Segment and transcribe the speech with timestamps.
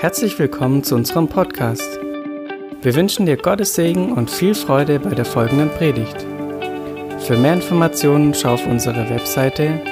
[0.00, 1.82] Herzlich willkommen zu unserem Podcast.
[1.82, 6.22] Wir wünschen dir Gottes Segen und viel Freude bei der folgenden Predigt.
[7.26, 9.82] Für mehr Informationen schau auf unsere Webseite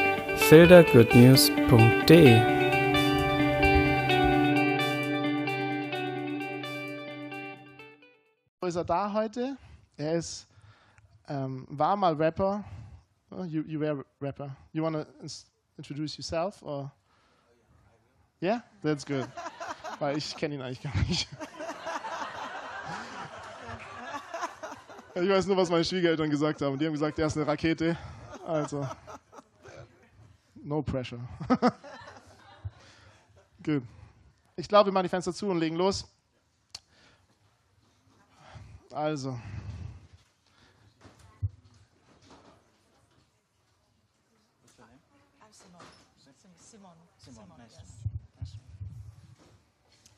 [0.48, 2.40] fildergoodnews.de.
[8.60, 9.56] Wo ist er da heute?
[9.96, 10.46] Er ist,
[11.26, 12.62] ähm, war mal Rapper.
[13.32, 14.56] Oh, you, you were Rapper.
[14.72, 15.04] You want to
[15.76, 16.62] introduce yourself?
[16.62, 16.92] Or?
[18.40, 19.26] Yeah, that's good.
[19.98, 21.28] Weil ich kenne ihn eigentlich gar nicht.
[25.14, 26.78] Ich weiß nur, was meine Schwiegereltern gesagt haben.
[26.78, 27.96] Die haben gesagt, er ist eine Rakete.
[28.46, 28.86] Also,
[30.62, 31.20] no pressure.
[33.64, 33.82] Gut.
[34.56, 36.06] Ich glaube, wir machen die Fenster zu und legen los.
[38.90, 39.38] Also.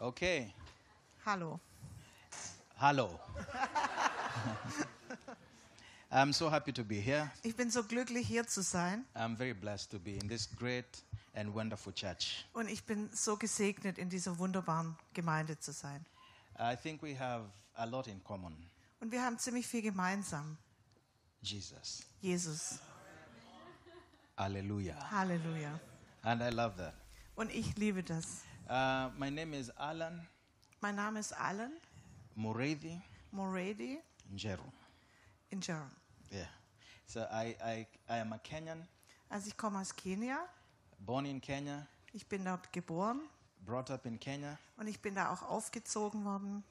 [0.01, 0.55] Okay.
[1.27, 1.59] Hallo.
[2.77, 3.19] Hello.
[6.13, 7.29] I'm so happy to be here.
[7.43, 11.03] Ich bin so glücklich hier zu sein I'm very blessed to be in this great
[11.35, 12.47] and wonderful church.
[12.53, 16.07] und ich bin so gesegnet in dieser wunderbaren Gemeinde zu sein.
[16.61, 18.55] I think we have a lot in common.
[19.01, 20.57] Und wir haben ziemlich viel gemeinsam.
[21.43, 22.05] Jesus.
[22.21, 22.79] Jesus.
[24.37, 25.11] Hallelujah.
[25.11, 25.81] Halleluja.
[26.23, 26.95] And I love that.
[27.35, 28.43] Und ich liebe das.
[28.69, 30.21] Uh, my name is Alan
[30.81, 31.73] Mein Name ist Alan
[32.37, 33.01] Moredi
[34.31, 34.63] Njeru.
[35.51, 35.91] in Durham.
[36.31, 36.47] Yeah.
[37.07, 38.87] So I, I, I am a Kenyan,
[39.31, 40.39] Also ich komme aus Kenia.
[41.01, 43.21] born in Kenya, Ich bin dort geboren
[43.65, 46.63] brought up in Kenya, und ich bin da auch aufgezogen worden.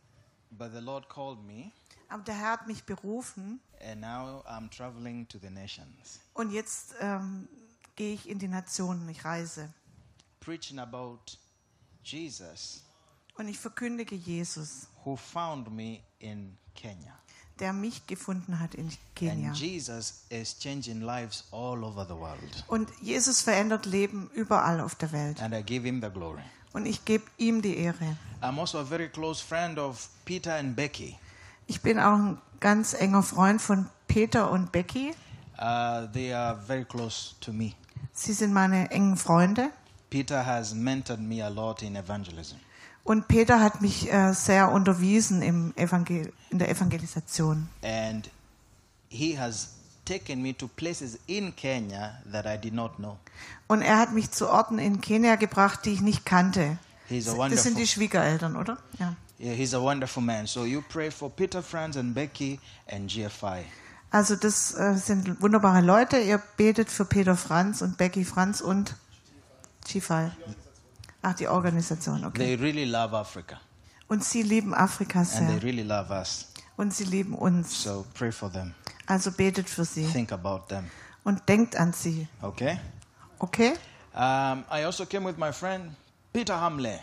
[0.52, 1.72] but the Lord called me,
[2.10, 6.94] Aber der Herr hat mich berufen and now I'm traveling to the nations, und jetzt
[7.02, 7.48] ähm,
[7.96, 9.10] gehe ich in die Nationen.
[9.10, 9.74] Ich reise
[10.40, 11.20] preaching about
[12.08, 12.84] Jesus
[13.38, 17.14] und ich verkündige Jesus, who found me in Kenya.
[17.60, 19.50] der mich gefunden hat in Kenia.
[19.50, 22.64] And Jesus is changing lives all over the world.
[22.68, 25.42] Und Jesus verändert Leben überall auf der Welt.
[25.42, 26.44] And I give him the glory.
[26.74, 28.18] Und ich gebe ihm die Ehre.
[28.42, 31.18] I'm also a very close friend of Peter and Becky.
[31.66, 35.14] Ich bin auch ein ganz enger Freund von Peter und Becky.
[35.60, 37.74] Uh, they are very close to me.
[38.14, 39.72] Sie sind meine engen Freunde.
[40.10, 42.58] Peter has mentored me a lot in evangelism.
[43.04, 47.70] Und Peter hat mich äh, sehr unterwiesen im Evangel in der Evangelisation.
[47.82, 48.30] And
[49.10, 49.70] he has
[50.04, 53.18] taken me to places in Kenya that I did not know.
[53.68, 56.78] Und er hat mich zu Orten in Kenia gebracht, die ich nicht kannte.
[57.08, 58.78] He's a Das wonderful, sind die Schwiegereltern, oder?
[59.00, 59.16] Ja.
[59.40, 60.46] yeah, he's a wonderful man.
[60.46, 62.60] So you pray for Peter, Franz, and Becky
[62.92, 63.64] and GFI.
[64.12, 66.18] Also das äh, sind wunderbare Leute.
[66.18, 68.96] Ihr betet für Peter Franz und Becky Franz und
[69.88, 70.32] Chifai.
[71.22, 72.56] Ach, die Organisation, okay.
[72.56, 73.60] They really love Africa
[74.08, 75.64] Und sie lieben Afrika and they sehr.
[75.64, 76.48] really love us.
[76.78, 77.84] Und sie lieben uns.
[77.84, 78.74] So pray for them.
[79.08, 80.06] Also betet für sie.
[80.06, 80.86] Think about them.
[81.24, 82.28] Und denkt an sie.
[82.42, 82.80] Okay?
[83.40, 83.74] Okay?
[84.14, 85.96] Um, I also came with my friend
[86.34, 87.00] Peter Hamle.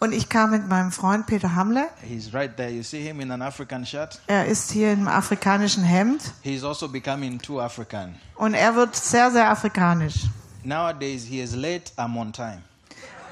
[0.00, 1.88] Und ich kam mit meinem Freund Peter Hamle.
[2.02, 2.70] He's right there.
[2.70, 4.20] You see him in an African shirt.
[4.26, 6.20] Er ist hier im afrikanischen Hemd.
[6.42, 8.14] He's also becoming too African.
[8.36, 10.26] Und er wird sehr, sehr afrikanisch.
[10.64, 11.92] Nowadays, he is late.
[11.98, 12.62] I'm on time.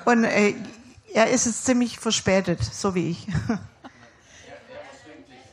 [0.05, 0.55] Und äh,
[1.15, 3.27] er ist jetzt ziemlich verspätet, so wie ich.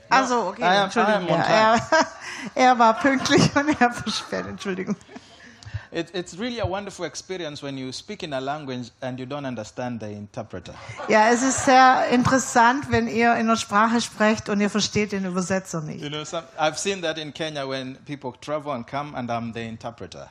[0.10, 1.36] Also, okay, I am- I Entschuldigung.
[1.36, 1.82] am er,
[2.56, 4.96] er war pünktlich und er verspätet, Entschuldigung.
[5.92, 9.48] It, it's really a wonderful experience when you speak in a language and you don't
[9.48, 10.74] understand the interpreter.
[11.08, 15.26] Ja, es ist sehr interessant, wenn ihr in einer Sprache sprecht und ihr versteht den
[15.26, 16.02] Übersetzer nicht.
[16.02, 19.52] You know, some, I've seen that in Kenya when people travel and come and I'm
[19.52, 20.30] the interpreter.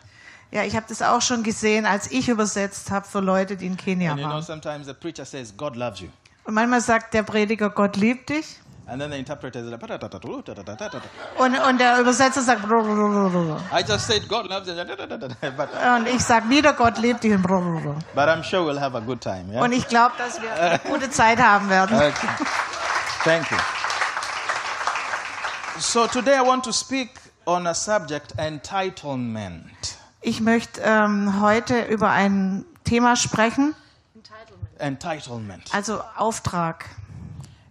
[0.50, 3.76] Ja, ich habe das auch schon gesehen, als ich übersetzt habe für Leute, die in
[3.76, 4.42] Kenia And you know, waren.
[4.42, 6.08] sometimes the preacher says, God loves you.
[6.44, 8.58] Und manchmal sagt der Prediger, Gott liebt dich.
[8.86, 9.82] And then the interpreter is like,
[11.36, 13.60] Und, und der Übersetzer sagt, blablabla.
[13.70, 14.74] I just said God loves you.
[14.74, 17.32] But, und ich sage wieder, Gott liebt dich.
[17.34, 17.96] Und, blablabla.
[18.14, 19.52] but I'm sure we'll have a good time.
[19.52, 19.62] Yeah?
[19.62, 21.94] und ich glaube, dass wir eine gute Zeit haben werden.
[21.98, 22.28] Okay.
[23.24, 23.58] Thank you.
[25.78, 27.10] So today I want to speak
[27.44, 29.97] on a subject entitlement.
[30.20, 33.74] Ich möchte ähm, heute über ein Thema sprechen,
[34.78, 35.72] Entitlement.
[35.74, 36.86] also Auftrag.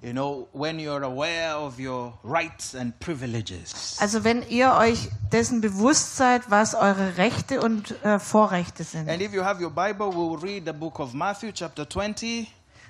[0.02, 5.60] You know, when you're aware of your rights and privileges, Also wenn ihr euch dessen
[5.60, 9.10] bewusst seid, was eure Rechte und äh, Vorrechte sind.
[9.10, 12.48] and if you have your Bible, we'll read the book of Matthew, chapter 20,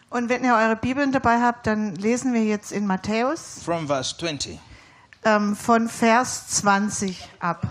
[0.09, 4.15] Und wenn ihr eure Bibeln dabei habt, dann lesen wir jetzt in Matthäus from verse
[4.18, 4.59] 20.
[5.24, 7.68] ähm, von Vers 20 ab.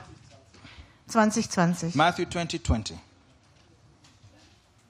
[1.09, 1.97] 20, 20.
[1.97, 2.95] Matthew 20, 20.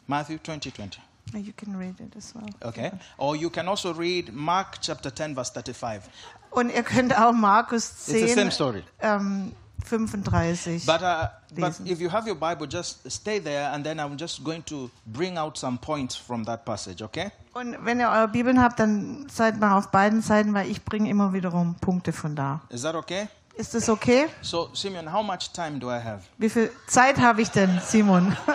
[0.09, 1.01] Matthew 20, 20.
[1.35, 2.49] You can read it as well.
[2.65, 2.93] Okay.
[3.19, 6.03] Or you can also read Mark chapter 10, verse 35.
[6.51, 8.83] Und ihr könnt auch Markus It's the 10, same story.
[9.01, 9.53] ähm,
[9.85, 10.87] 35.
[10.87, 11.29] But, uh,
[11.59, 14.91] but if you have your Bible, just stay there, and then I'm just going to
[15.07, 17.31] bring out some points from that passage, okay?
[17.55, 21.09] Und wenn ihr eure Bibeln habt, dann seid mal auf beiden Seiten, weil ich bringe
[21.11, 22.61] immer wiederum Punkte von da.
[22.71, 23.29] Is that okay?
[23.57, 24.29] Ist das okay?
[24.43, 26.21] So, Simeon, how much time do I have?
[26.37, 28.37] Wie viel Zeit habe ich denn, Simon?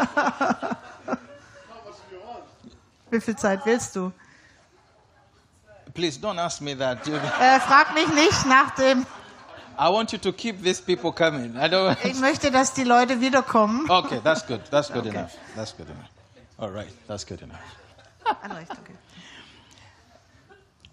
[3.09, 4.11] Wie viel Zeit willst du?
[5.93, 6.99] Please don't ask me that.
[7.07, 9.05] Äh, frag mich nicht nach dem.
[9.77, 11.55] I want you to keep these people coming.
[11.55, 11.97] I don't.
[12.05, 13.89] Ich möchte, dass die Leute wiederkommen.
[13.89, 14.61] Okay, that's good.
[14.69, 15.17] That's good Okay.
[15.17, 15.31] enough.
[15.55, 16.09] That's good enough.
[16.59, 17.59] All right, that's good enough.
[18.43, 18.93] Anrecht, okay.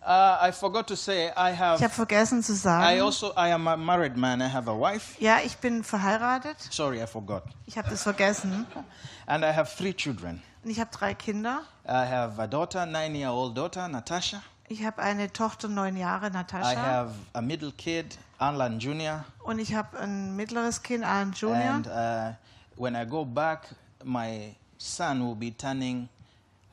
[0.08, 1.82] Uh, I forgot to say I Ich have.
[1.82, 3.00] habe vergessen zu I sagen.
[3.02, 4.40] also I am a married man.
[4.40, 5.20] I have a wife.
[5.22, 6.56] Ja, ich bin verheiratet.
[6.70, 7.42] Sorry, I forgot.
[7.66, 8.66] Ich habe das vergessen.
[9.26, 10.40] And I have three children.
[10.64, 11.60] Und ich habe drei Kinder.
[11.86, 14.42] I have a daughter, nine-year-old daughter, Natasha.
[14.68, 16.74] Ich habe eine Tochter, neun Jahre, I Natascha.
[16.76, 19.26] have a middle kid, Alan Jr.
[19.44, 21.58] Und ich habe ein mittleres Kind, Alan Junior.
[21.74, 22.32] And uh,
[22.82, 23.68] when I go back,
[24.04, 26.08] my son will be turning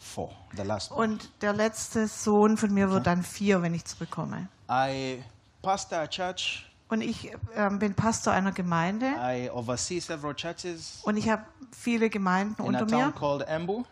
[0.06, 1.00] four, the last one.
[1.02, 4.48] Und der letzte Sohn von mir wird dann vier, wenn ich zurückkomme.
[4.70, 5.24] I
[5.62, 6.66] pastor a church.
[6.88, 9.08] Und ich ähm, bin Pastor einer Gemeinde.
[9.20, 13.04] I oversee several churches Und ich habe viele Gemeinden in a unter mir.
[13.06, 13.84] town called Embu.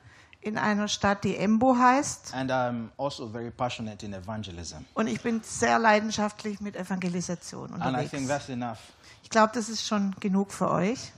[0.42, 2.33] In einer Stadt, die Embo heißt.
[2.36, 4.86] And I'm also very passionate in evangelism.
[4.94, 8.27] Und ich bin sehr leidenschaftlich mit Evangelisation And I think unterwegs.
[8.27, 8.77] that's enough.
[9.24, 11.13] Ich glaube, das ist schon genug für euch.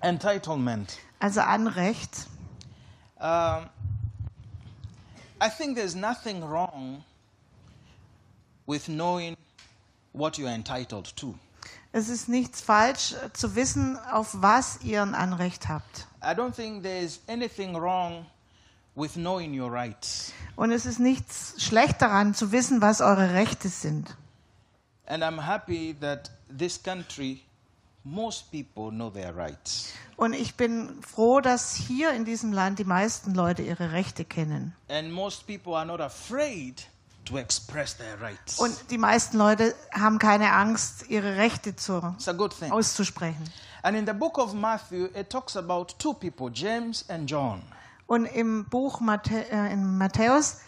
[0.00, 0.98] Entitlement.
[1.20, 2.26] Also Anrecht.
[3.20, 3.68] Um,
[5.40, 7.04] I think there's nothing wrong
[8.66, 9.36] with knowing
[10.12, 11.34] what you're entitled to.
[11.92, 16.06] Es ist nichts falsch äh, zu wissen, auf was ihr ein Anrecht habt.
[16.22, 18.26] I don't think there's anything wrong
[18.96, 20.32] with knowing your rights.
[20.56, 24.16] Und es ist nichts schlecht daran zu wissen, was eure Rechte sind.
[25.06, 27.42] And I'm happy that this country,
[28.04, 29.92] most people know their rights.
[30.16, 34.74] Und ich bin froh, dass hier in diesem Land die meisten Leute ihre Rechte kennen.
[34.88, 36.86] And most people are not afraid
[37.24, 38.58] to express their rights.
[38.58, 42.70] Und die meisten Leute haben keine Angst, ihre Rechte zu, It's a good thing.
[42.70, 43.44] auszusprechen.
[43.82, 47.62] And in the book of Matthew, it talks about two people, James and John.
[48.06, 50.58] Und im Buch Matthä äh, in Matthäus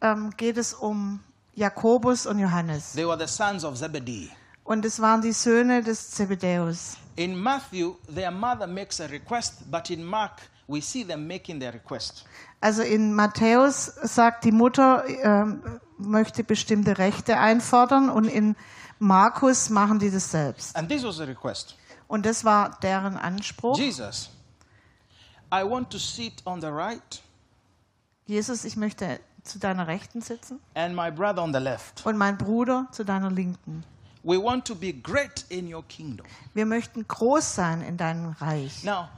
[0.00, 1.20] ähm, geht es um
[1.54, 2.92] Jakobus und Johannes.
[2.92, 4.30] They were the sons of Zebedee.
[4.68, 6.98] Und es waren die Söhne des Zebedäus.
[7.16, 11.72] In Matthew, their mother makes a request, but in Mark, we see them making their
[11.72, 12.26] request.
[12.60, 18.56] Also in Matthäus sagt die Mutter, ähm, möchte bestimmte Rechte einfordern und in
[18.98, 20.76] Markus machen die das selbst.
[20.76, 21.74] And this was the request
[22.06, 23.78] Und das war deren Anspruch.
[23.78, 24.28] Jesus,
[25.50, 27.22] I want to sit on the right
[28.26, 32.04] Jesus, ich möchte zu deiner Rechten sitzen and my brother on the left.
[32.04, 33.82] und mein Bruder zu deiner Linken.
[34.28, 36.26] We want to be great in your kingdom.
[36.52, 38.84] Wir möchten groß sein in deinem Reich.
[38.84, 39.08] Now,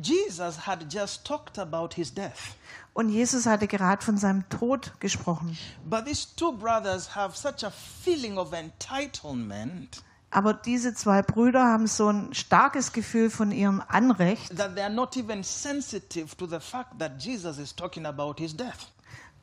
[0.00, 2.54] Jesus had just talked about his death.
[2.92, 5.58] Und Jesus hatte gerade von seinem Tod gesprochen.
[5.84, 11.88] But these two brothers have such a feeling of entitlement Aber diese zwei Brüder haben
[11.88, 14.52] so ein starkes Gefühl von ihrem Anrecht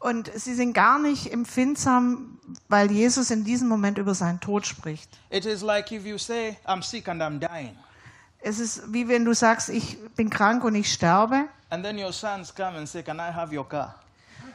[0.02, 4.40] they are und sie sind gar nicht empfindsam, weil Jesus in diesem Moment über seinen
[4.40, 5.10] Tod spricht.
[5.30, 7.76] It is like if you say, I'm sick and I'm dying,
[8.42, 12.14] Es ist wie wenn du sagst, ich bin krank und ich sterbe and then your
[12.14, 13.96] sons come and say, Can I have your car?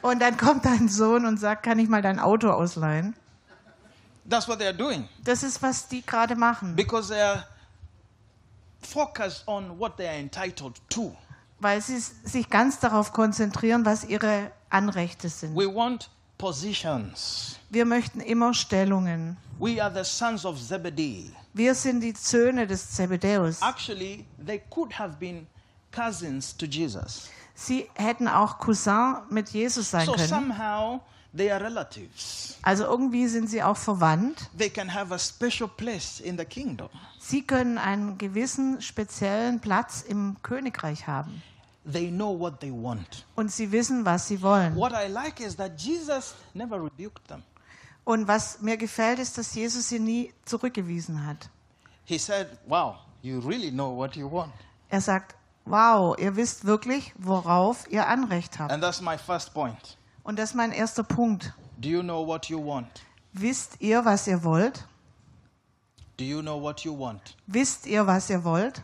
[0.01, 3.15] und dann kommt dein Sohn und sagt, kann ich mal dein Auto ausleihen?
[4.27, 7.45] That's what they're doing Das ist, was die gerade machen, because they are
[8.81, 11.15] focused on what they are entitled to.
[11.59, 15.55] Weil sie sich ganz darauf konzentrieren, was ihre Anrechte sind.
[15.55, 17.57] We want positions.
[17.69, 19.37] Wir möchten immer Stellungen.
[19.59, 21.31] We are the sons of Zebedee.
[21.53, 23.61] Wir sind die Söhne des Zebedäus.
[23.61, 25.47] Actually, they could have been
[25.91, 27.29] cousins to Jesus.
[27.53, 30.27] Sie hätten auch Cousin mit Jesus sein So können.
[30.27, 30.99] somehow
[31.35, 32.57] they are relatives.
[32.61, 34.49] Also irgendwie sind sie auch verwandt.
[34.57, 36.89] They can have a special place in the kingdom.
[37.19, 41.41] Sie können einen gewissen speziellen Platz im Königreich haben.
[41.91, 43.25] They know what they want.
[43.35, 44.75] Und sie wissen, was sie wollen.
[44.75, 47.43] What I like is that Jesus never rebuked them.
[48.03, 51.49] Und was mir gefällt, ist, dass Jesus sie nie zurückgewiesen hat.
[52.05, 54.53] He said, Wow, you really know what you want.
[54.89, 58.71] Er sagt, wow, ihr wisst wirklich, worauf ihr Anrecht habt.
[58.71, 59.97] And that's my first point.
[60.25, 61.53] Und das ist mein erster Punkt.
[61.77, 62.87] Do you know what you want?
[63.31, 64.87] Wisst ihr, was ihr wollt?
[66.17, 67.35] Do you know what you want?
[67.45, 68.81] Wisst ihr, was ihr wollt?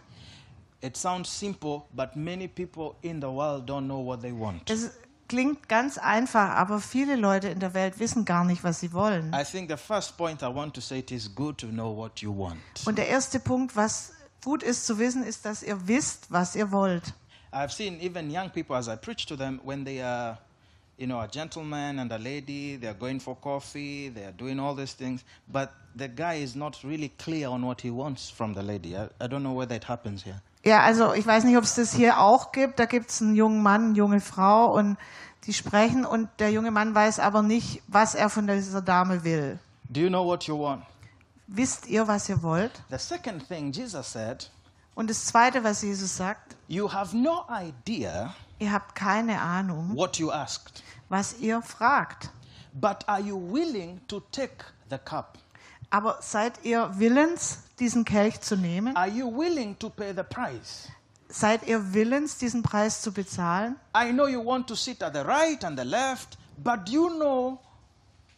[0.82, 4.70] It sounds simple, but many people in the world don't know what they want.
[4.70, 4.92] Es
[5.28, 9.34] klingt ganz einfach, aber viele Leute in der Welt wissen gar nicht, was sie wollen.
[9.34, 12.20] I think the first point I want to say it is good to know what
[12.20, 12.60] you want.
[12.86, 16.72] Und der erste Punkt, was gut ist zu wissen, ist, dass ihr wisst, was ihr
[16.72, 17.16] wollt.
[17.52, 20.38] I've seen even young people as I preach to them when they are,
[21.02, 24.60] you know, a gentleman and a lady, they are going for coffee, they are doing
[24.60, 28.54] all these things, but the guy is not really clear on what he wants from
[28.54, 28.96] the lady.
[28.96, 30.42] I, I don't know whether it happens here.
[30.64, 32.78] Ja, also ich weiß nicht, ob es das hier auch gibt.
[32.80, 34.96] Da gibt es einen jungen Mann, eine junge Frau und
[35.46, 39.58] die sprechen und der junge Mann weiß aber nicht, was er von dieser Dame will.
[39.90, 40.84] Do you know what you want?
[41.48, 42.84] Wisst ihr, was ihr wollt?
[42.92, 44.52] The second thing Jesus said,
[44.94, 50.18] Und das Zweite, was Jesus sagt, you have no idea ihr habt keine Ahnung, what
[50.18, 52.32] you asked, was ihr fragt.
[52.74, 55.38] but are you willing to take the cup?
[55.90, 58.96] Aber seid ihr willens, diesen Kelch zu nehmen?
[58.96, 60.90] Are you willing to pay the price?
[61.28, 63.76] Seid ihr willens, diesen Preis zu bezahlen?
[63.96, 67.60] I know you want to sit at the right and the left, but you know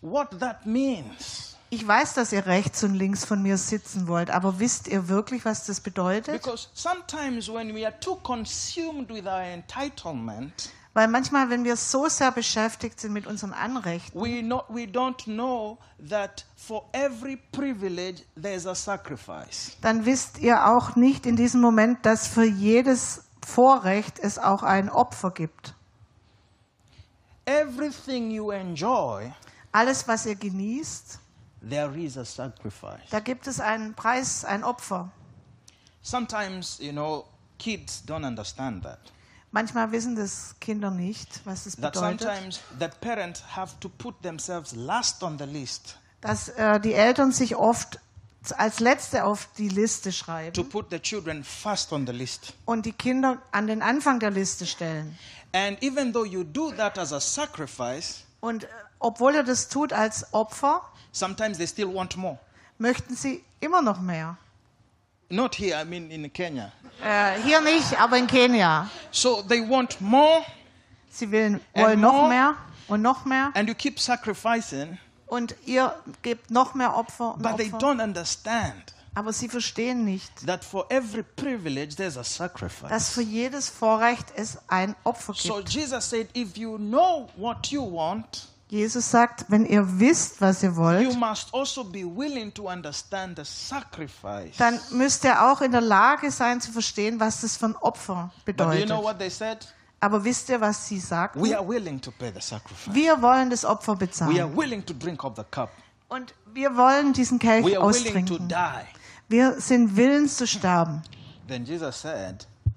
[0.01, 1.55] what that means?
[1.69, 5.43] Ich weiß, dass ihr rechts und links von mir sitzen wollt, aber wisst ihr wirklich,
[5.43, 6.41] was das bedeutet?
[6.41, 12.07] Because sometimes when we are too consumed with our entitlement, Weil manchmal, wenn wir so
[12.07, 18.21] sehr beschäftigt sind mit unseren Anrechten, we, not, we don't know that for every privilege
[18.39, 19.75] there's a sacrifice.
[19.81, 24.89] dann wisst ihr auch nicht in diesem Moment, dass für jedes Vorrecht es auch ein
[24.89, 25.73] Opfer gibt.
[27.45, 29.31] Everything you enjoy,
[29.71, 31.19] Alles, was ihr genießt,
[31.67, 33.01] there is a sacrifice.
[33.09, 35.09] da gibt es einen Preis, ein Opfer.
[36.03, 37.25] Sometimes, you know,
[37.57, 39.00] kids don't understand that.
[39.53, 44.19] Manchmal wissen das Kinder nicht, was es That bedeutet, sometimes the parents have to put
[44.24, 48.00] themselves last on the list dass äh, die Eltern sich oft
[48.57, 52.53] als Letzte auf die Liste to schreiben put the children first on the list.
[52.65, 55.17] und die Kinder an den Anfang der Liste stellen.
[55.53, 58.67] And even though you do that as a sacrifice, Und äh,
[59.00, 60.81] obwohl er das tut als Opfer,
[61.12, 62.39] sometimes they still want more.
[62.79, 64.38] möchten sie immer noch mehr.
[65.29, 66.71] Not here, I mean in Kenya.
[67.03, 68.89] Äh, hier nicht, aber in Kenia.
[69.11, 70.43] So they want more,
[71.09, 72.27] Sie wollen, wollen noch more.
[72.29, 72.55] mehr
[72.87, 73.51] und noch mehr.
[73.55, 77.77] and you keep sacrificing, Und ihr gebt noch mehr Opfer, und but they Opfer.
[77.87, 83.09] don't understand Aber sie verstehen nicht, that for every privilege there's a dass sacrifice.
[83.09, 85.69] für jedes Vorrecht es ein Opfer So gibt.
[85.69, 90.69] Jesus said, if you know what you want, Jesus sagt, wenn ihr wisst, was ihr
[90.69, 94.57] you wollt, must also be willing to understand the sacrifice.
[94.57, 98.87] dann müsst ihr auch in der Lage sein zu verstehen, was das ein Opfer bedeutet.
[98.87, 99.67] know what they said?
[99.99, 101.35] Aber wisst ihr, was sie sagt?
[101.35, 102.91] We are willing to pay the sacrifice.
[102.95, 105.69] Wir wollen das Opfer We are bezahlen.
[106.09, 108.47] Und wir wollen diesen Kelch austrinken.
[108.47, 108.55] die.
[109.29, 111.03] Wir sind willens zu sterben.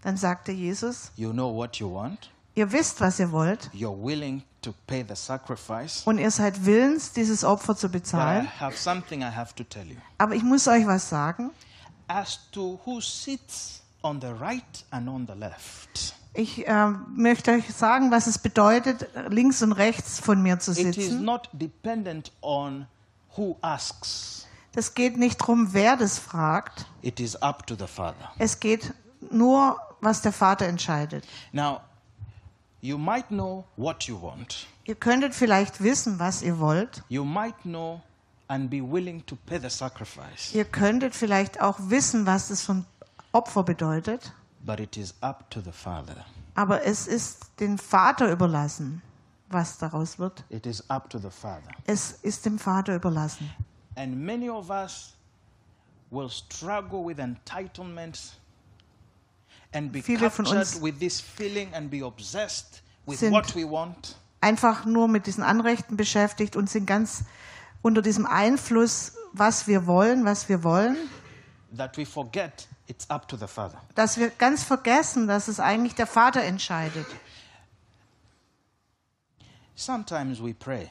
[0.02, 2.30] Dann sagte Jesus, You know what you want.
[2.54, 3.70] ihr wisst, was ihr wollt.
[3.72, 6.02] You're willing to pay the sacrifice.
[6.04, 8.60] Und ihr seid willens, dieses Opfer zu But I bezahlen.
[8.60, 9.96] have something I have to tell you.
[10.18, 11.50] Aber ich muss euch was sagen.
[12.08, 17.72] As to who sits on the right and on the left, Ich äh, möchte euch
[17.74, 21.24] sagen, was es bedeutet, links und rechts von mir zu it is sitzen.
[21.24, 22.86] not dependent on
[23.36, 26.86] who asks, Das geht nicht darum, wer das fragt.
[27.02, 28.30] it is up to the Father.
[28.38, 28.92] Es geht
[29.30, 31.24] nur, was der Vater entscheidet.
[31.52, 31.80] Now,
[32.86, 37.02] you might know what you want, Ihr könntet vielleicht wissen, was ihr wollt.
[37.08, 38.00] you might know
[38.48, 42.84] and be willing to pay the sacrifice, Ihr könntet vielleicht auch wissen, was das von
[43.32, 44.32] Opfer bedeutet.
[44.64, 46.24] but it is up to the Father.
[46.54, 49.02] Aber es ist dem Vater überlassen,
[49.48, 50.42] was daraus wird.
[50.48, 51.68] It is up to the Father.
[51.86, 53.50] Es ist dem Vater überlassen.
[53.96, 55.14] And many of us
[56.10, 58.38] will struggle with entitlements
[60.02, 64.16] Viele von uns with this feeling and be obsessed with sind- what we want.
[64.40, 67.24] Einfach nur mit diesen Anrechten beschäftigt und sind ganz
[67.82, 70.96] unter diesem Einfluss, was wir wollen, was wir wollen,
[71.76, 73.80] that we forget it's up to the Father.
[73.94, 77.06] dass wir ganz vergessen, dass es eigentlich der Vater entscheidet.
[79.74, 80.90] Sometimes we pray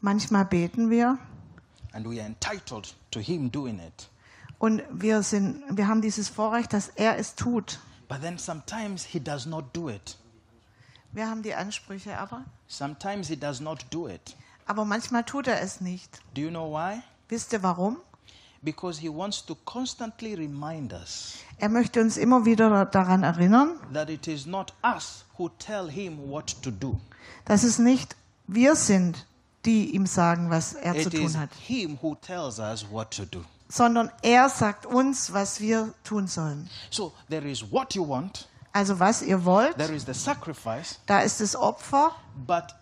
[0.00, 1.18] Manchmal beten wir
[1.92, 4.08] and we are entitled to Him doing it.
[4.58, 7.78] und wir sind, wir haben dieses Vorrecht, dass er es tut.
[8.12, 10.18] But then sometimes He does not do it.
[11.12, 14.36] Wir haben die Ansprüche aber, Sometimes He does not do it.
[14.66, 16.20] aber manchmal tut er es nicht.
[16.34, 17.00] Do you know why?
[17.30, 17.96] Wisst ihr warum?
[18.60, 24.10] Because He wants to constantly remind us Er möchte uns immer wieder daran erinnern, that
[24.10, 27.00] it is not us who tell Him what to do.
[27.46, 28.14] dass es nicht
[28.46, 29.26] wir sind,
[29.64, 33.10] die ihm sagen, was er zu It is tun hat, Him who tells us what
[33.16, 33.42] to do.
[33.72, 36.68] Sondern er sagt uns, was wir tun sollen.
[36.90, 41.20] So there is what you want, Also was ihr wollt, there is the sacrifice, da
[41.20, 42.12] ist das Opfer,
[42.46, 42.74] but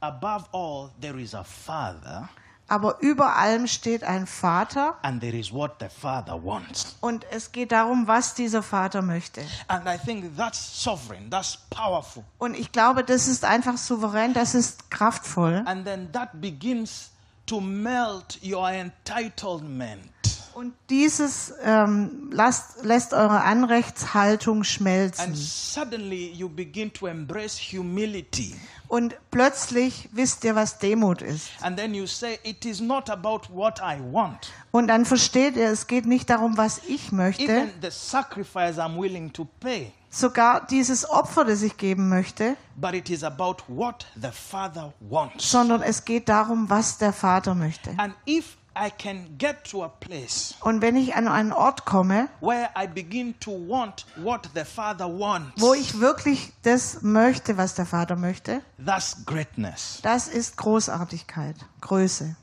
[0.00, 2.28] above all, there is a father,
[2.68, 6.96] aber über allem steht ein Vater and there is what the father wants.
[7.00, 9.42] und es geht darum, was dieser Vater möchte.
[9.68, 12.24] And I think that's sovereign, that's powerful.
[12.38, 15.62] Und ich glaube, das ist einfach souverän, das ist kraftvoll.
[15.66, 17.10] And then that begins
[17.46, 20.08] to melt your entitlement.
[20.54, 25.34] Und dieses ähm, lasst, lässt eure Anrechtshaltung And schmelzen.
[25.34, 28.54] suddenly you begin to embrace humility.
[28.88, 31.48] Und plötzlich wisst ihr, was Demut ist.
[31.62, 34.50] And then you say, It is not about what I want.
[34.70, 37.44] Und dann versteht ihr, es geht nicht darum, was ich möchte.
[37.44, 42.92] Even the sacrifice I'm willing to pay, Sogar dieses Opfer, das ich geben möchte, but
[42.92, 45.50] it is about what the Father wants.
[45.50, 47.94] sondern es geht darum, was der Vater möchte.
[47.96, 52.28] And if I can get to a place Und wenn ich an einen Ort komme,
[52.40, 57.74] where I begin to want what the Father wants, wo ich wirklich das möchte, was
[57.74, 59.98] der Vater möchte, that's greatness.
[60.02, 62.34] das ist Großartigkeit, Größe.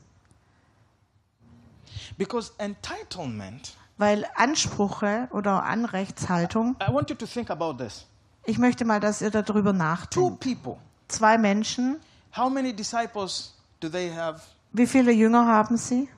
[2.16, 8.06] Because entitlement, Weil Ansprüche oder Anrechtshaltung, I want you to think about this.
[8.44, 10.40] ich möchte mal, dass ihr darüber Two nachdenkt.
[10.40, 10.76] people,
[11.08, 11.96] Zwei Menschen,
[12.36, 14.40] how many disciples do they have?
[14.72, 16.08] wie viele Jünger haben sie?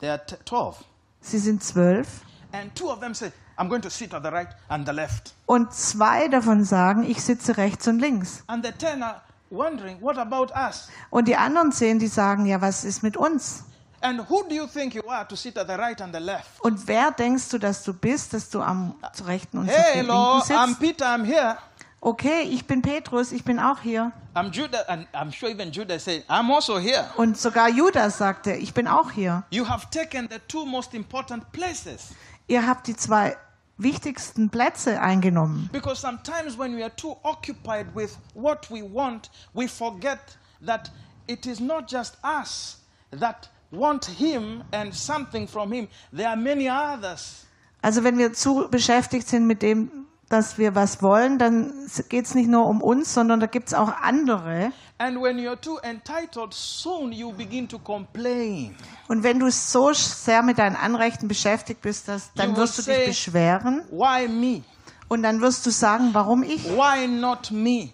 [0.00, 0.76] There are t- 12.
[1.20, 2.22] Sie sind zwölf.
[2.52, 5.34] And two of them say, I'm going to sit at the right and the left.
[5.46, 8.42] Und zwei davon sagen, ich sitze rechts und links.
[8.46, 10.88] And the ten are wondering, what about us?
[11.10, 13.64] Und die anderen zehn, die sagen, ja, was ist mit uns?
[14.02, 16.58] And who do you think you are to sit at the right and the left?
[16.60, 19.96] Und wer denkst du, dass du bist, dass du am zur rechten und zur Hey,
[20.00, 20.80] linken Lord, I'm sitzt?
[20.80, 21.58] Peter, I'm here.
[22.02, 24.12] Okay, ich bin Petrus, ich bin auch hier.
[24.34, 27.04] I'm Judah, and I'm sure even Judah said, I'm also here.
[27.16, 29.44] Und sogar Judas sagte, ich bin auch hier.
[29.50, 32.14] You have taken the two most important places.
[32.48, 33.36] Ihr habt die zwei
[33.76, 35.68] wichtigsten Plätze eingenommen.
[35.72, 40.18] Because sometimes when we are too occupied with what we want, we forget
[40.64, 40.90] that
[41.26, 42.78] it is not just us
[43.10, 45.86] that want Him and something from Him.
[46.12, 47.46] There are many others.
[47.82, 51.72] Also wenn wir zu beschäftigt sind mit dem, dass wir was wollen, dann
[52.08, 54.72] geht es nicht nur um uns, sondern da gibt es auch andere.
[54.98, 58.74] And when you're too entitled, soon you begin to complain.
[59.08, 62.82] Und wenn du so sehr mit deinen Anrechten beschäftigt bist, dass, dann You wirst du
[62.82, 64.62] say- dich beschweren Why me?
[65.08, 67.90] und dann wirst du sagen, warum ich, Why not me?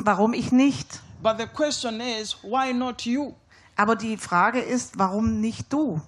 [0.00, 1.00] warum ich nicht.
[1.22, 3.32] But the question is, why not you?
[3.76, 6.00] Aber die Frage ist, warum nicht du?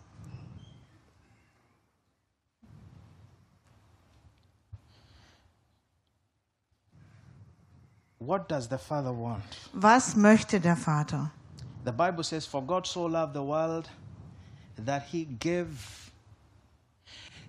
[8.27, 9.45] What does the Father want?
[9.73, 11.31] Was möchte der Vater?
[11.85, 13.89] The Bible says, For God so loved the world
[14.85, 16.11] that he gave.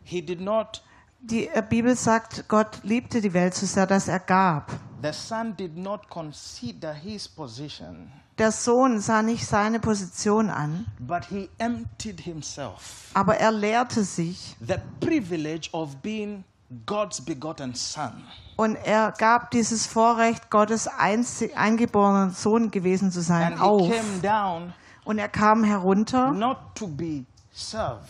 [0.03, 0.83] He did not,
[1.19, 4.71] Die äh, Bibel sagt, Gott liebte die Welt so sehr, dass er gab.
[5.01, 11.25] the Son did not consider his position, Der Sohn sah nicht seine Position an, but
[11.25, 13.09] he emptied himself.
[13.15, 16.43] aber er lehrte sich The privilege of being
[16.85, 18.11] God's begotten Son.
[18.57, 23.89] und er gab dieses Vorrecht, Gottes einzig eingeborenen Sohn gewesen zu sein, And auf.
[23.89, 24.73] came down
[25.05, 28.09] Und er kam herunter, not to be served,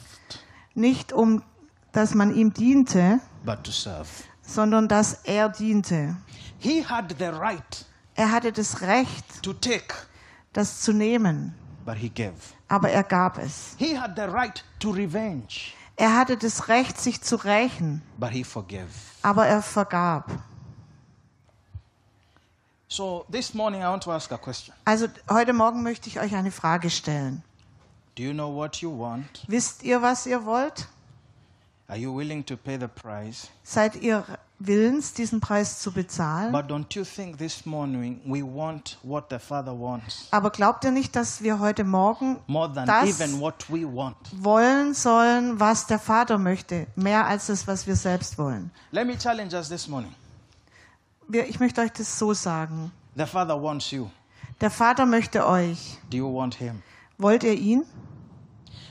[0.73, 1.43] nicht um,
[1.91, 4.07] dass man ihm diente, but to serve.
[4.41, 6.17] sondern dass er diente.
[6.57, 9.93] He had the right Er hatte das Recht, take,
[10.53, 11.53] das zu nehmen,
[12.67, 13.75] aber er gab es.
[13.77, 18.03] He had the right to revenge, Er hatte das Recht, sich zu rächen,
[19.23, 20.31] aber er vergab.
[22.87, 24.73] So this morning I want to ask a question.
[24.85, 27.43] Also heute Morgen möchte ich euch eine Frage stellen.
[28.15, 29.43] Do you know what you want?
[29.47, 30.87] Wisst ihr, was ihr wollt?
[31.87, 33.49] Are you willing to pay the price?
[33.63, 34.23] Seid ihr
[34.59, 36.51] willens, diesen Preis zu bezahlen?
[36.51, 40.91] But don't you think this morning we want what the Father wants Aber glaubt ihr
[40.91, 44.15] nicht, dass wir heute Morgen more than das even what we want?
[44.33, 48.71] wollen sollen, was der Vater möchte, mehr als das, was wir selbst wollen?
[48.91, 50.13] Let me challenge us this morning.
[51.27, 52.91] Wir, ich möchte euch das so sagen.
[53.15, 54.09] The Father wants you.
[54.61, 55.97] Der Vater möchte euch.
[56.09, 56.81] Do you want Him?
[57.17, 57.83] Wollt ihr ihn?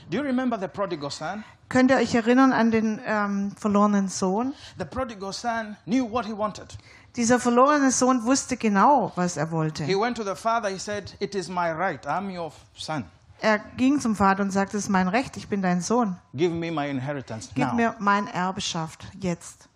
[0.09, 1.43] Do you remember the prodigal son?
[1.69, 4.53] Könnt ihr euch erinnern an den ähm, verlorenen Sohn?
[4.77, 6.77] The prodigal son knew what he wanted.
[7.17, 9.83] Dieser verlorene Sohn wusste genau, was er wollte.
[9.83, 12.05] He went to the father, he said, It is my right.
[12.07, 13.05] I'm your son.
[13.39, 16.17] Er ging zum Vater und sagte, es ist mein Recht, ich bin dein Sohn.
[16.33, 17.75] Give me my inheritance Gib now.
[17.75, 19.67] mir mein Erbeschaft jetzt.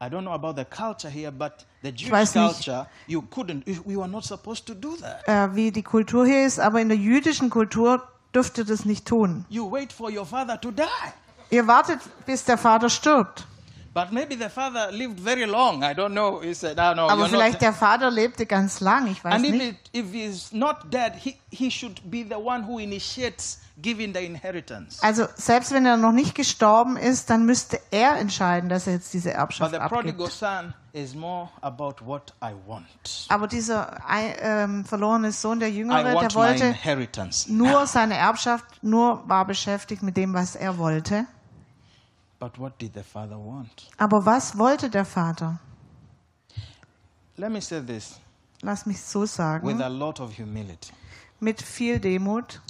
[0.00, 2.64] I don't know about the culture here, but the Jewish weiß nicht.
[2.64, 5.26] culture, you couldn't, we were not supposed to do that.
[5.26, 8.02] Äh, wie die Kultur hier ist, aber in der jüdischen Kultur
[8.34, 9.44] dürft ihr das nicht tun.
[9.48, 10.82] You wait for your father to die.
[11.50, 13.46] Ihr wartet, bis der Vater stirbt.
[13.94, 14.08] "Ah,
[17.08, 19.78] Aber vielleicht not." der Vater lebte ganz lang, ich weiß And if, nicht.
[19.92, 23.60] it, if he's not dead, he, he should be the one who initiates.
[25.02, 29.12] Also selbst wenn er noch nicht gestorben ist, dann müsste er entscheiden, dass er jetzt
[29.12, 30.32] diese But Erbschaft abgibt.
[30.32, 33.26] son is more about what I want.
[33.28, 33.98] Aber dieser
[34.40, 36.74] ähm, verlorene Sohn, der Jüngere, der wollte
[37.48, 41.26] nur seine Erbschaft, nur war beschäftigt mit dem, was er wollte.
[42.38, 43.88] But what did the father want?
[43.98, 45.58] Aber was wollte der Vater?
[47.36, 48.18] Let me say this
[48.62, 50.92] Lass mich so with sagen, a lot of humility.
[51.40, 52.60] mit viel Demut.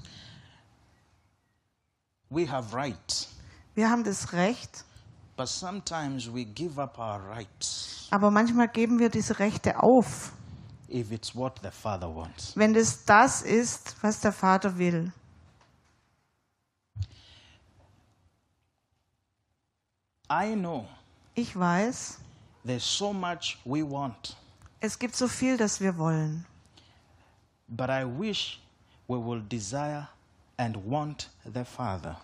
[2.30, 3.28] We have rights,
[3.74, 4.84] Wir haben das Recht,
[5.36, 10.32] but sometimes we give up our rights aber manchmal geben wir diese Rechte auf,
[10.88, 12.56] if it's what the father wants.
[12.56, 15.12] wenn es das ist, was der Vater will.
[20.30, 20.86] I know
[21.34, 22.18] Ich weiß,
[22.64, 24.36] there's so much we want,
[24.80, 26.44] es gibt so viel, das wir wollen.
[27.68, 28.60] but I wish
[29.08, 30.08] we will desire
[30.56, 32.16] and want the father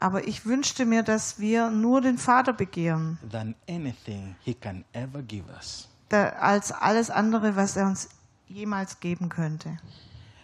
[0.00, 5.22] Aber ich wünschte mir, dass wir nur den Vater begehren, than anything he can ever
[5.22, 5.88] give us.
[6.08, 8.08] da, als alles andere, was er uns
[8.48, 9.78] jemals geben könnte.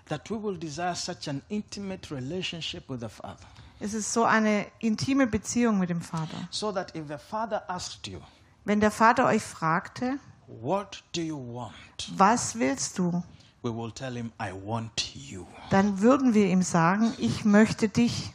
[0.08, 3.46] That we will desire such an intimate relationship with the father.
[3.80, 6.48] Es ist so eine intime Beziehung mit dem Vater.
[6.50, 8.18] So that if the father asked you,
[8.64, 11.72] Wenn der Vater euch fragte, What do you want?
[12.16, 13.22] was willst du?
[13.62, 15.46] We will tell him, I want you.
[15.70, 18.32] Dann würden wir ihm sagen, ich möchte dich.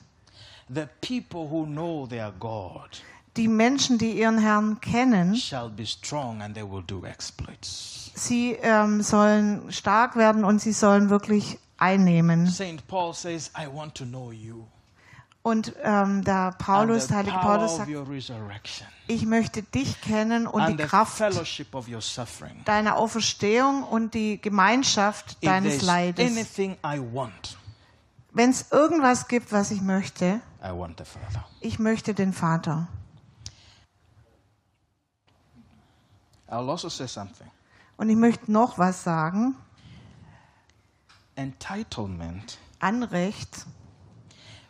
[0.69, 3.01] The people who know their God
[3.35, 8.11] Die Menschen, die ihren Herrn kennen, shall be strong and they will do exploits.
[8.15, 12.47] sie ähm, sollen stark werden und sie sollen wirklich einnehmen.
[12.47, 12.85] St.
[12.87, 14.65] Paul says, I want to know you.
[15.43, 17.89] Und ähm, and Paulus, der heilige Paulus sagt,
[19.07, 21.19] ich möchte dich kennen und die Kraft
[22.65, 26.57] deiner Auferstehung und die Gemeinschaft deines Leides.
[28.31, 30.39] Wenn es irgendwas gibt, was ich möchte,
[31.59, 32.87] ich möchte den Vater.
[36.47, 37.51] Also say something.
[37.97, 39.55] Und ich möchte noch was sagen.
[41.35, 44.62] Entitlement Anrecht will lead us to make requests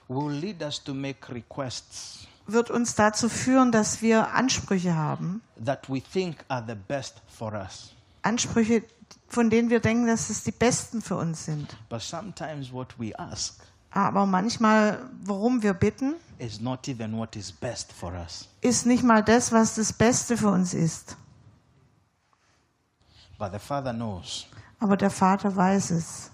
[2.45, 5.41] wird uns dazu führen, dass wir Ansprüche haben.
[5.63, 7.93] that we think are the best for us.
[8.21, 8.83] Ansprüche,
[9.27, 11.75] von denen wir denken, dass es die besten für uns sind.
[11.89, 13.55] But sometimes what we ask
[13.91, 18.47] Aber manchmal, worum wir bitten, is not even what is best for us.
[18.61, 21.15] ist nicht mal das, was das Beste für uns ist.
[23.37, 24.47] But the Father knows
[24.79, 26.31] Aber der Vater weiß es,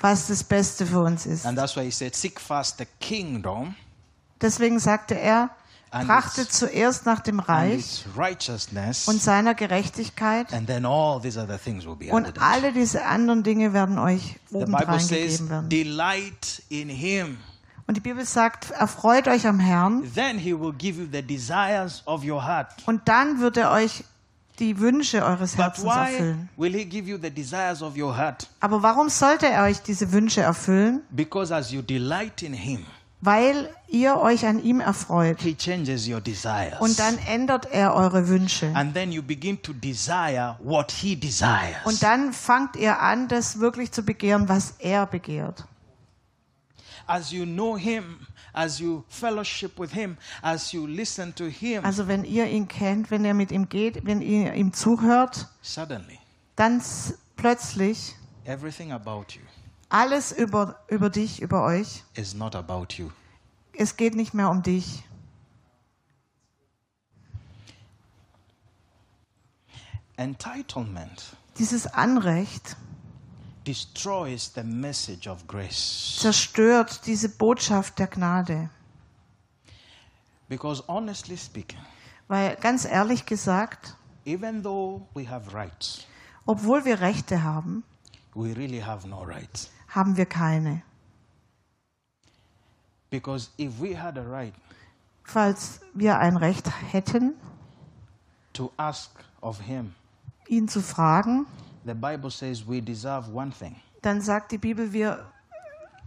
[0.00, 1.46] was das Beste für uns ist.
[1.46, 3.74] And that's why He said, Seek first the kingdom
[4.40, 5.50] Deswegen sagte er,
[5.90, 8.04] trachtet zuerst nach dem Reich
[9.06, 12.36] und seiner Gerechtigkeit and then all these other things will be added.
[12.36, 17.38] und alle diese anderen Dinge werden euch obendrein gegeben werden.
[17.86, 22.02] Und die Bibel sagt, erfreut euch am Herrn Then He will give you the desires
[22.06, 22.68] of your heart.
[22.86, 24.04] und dann wird er euch
[24.58, 26.48] die Wünsche eures Herzens erfüllen.
[28.60, 31.02] Aber warum sollte er euch diese Wünsche erfüllen?
[31.10, 32.84] Because as you delight in Him,
[33.20, 35.40] Weil ihr euch an ihm erfreut.
[35.40, 36.78] He changes your desires.
[36.78, 38.70] Und dann ändert er eure Wünsche.
[38.74, 41.74] and then you begin to desire what He desires.
[41.84, 45.64] Und dann fangt ihr an, das wirklich zu begehren, was er begehrt.
[47.08, 47.36] Also
[52.08, 56.18] wenn ihr ihn kennt, wenn ihr mit ihm geht, wenn ihr ihm zuhört, suddenly
[56.56, 56.82] dann
[57.36, 59.40] plötzlich everything about you
[59.88, 63.10] alles über, über dich, über euch, is not about you.
[63.72, 65.04] es geht nicht mehr um dich.
[70.16, 72.76] Entitlement Dieses Anrecht
[73.68, 76.16] destroys the message of grace.
[76.20, 78.70] zerstört diese Botschaft der Gnade.
[80.48, 81.78] Because honestly speaking,
[82.28, 86.06] Weil ganz ehrlich gesagt, even though we have rights,
[86.46, 87.84] obwohl wir Rechte haben,
[88.34, 89.68] we really have no rights.
[89.88, 90.82] haben wir keine.
[93.10, 94.54] Because if we had a right
[95.24, 97.34] Falls wir ein Recht hätten,
[98.54, 99.10] to ask
[99.42, 99.94] of Him,
[100.48, 101.46] ihn zu fragen,
[101.84, 105.26] the Bible says we deserve one thing dann sagt die Bibel, wir,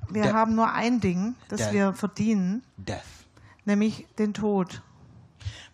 [0.09, 3.01] wir haben nur ein Ding, das Der- wir verdienen, death.
[3.65, 4.81] nämlich den Tod.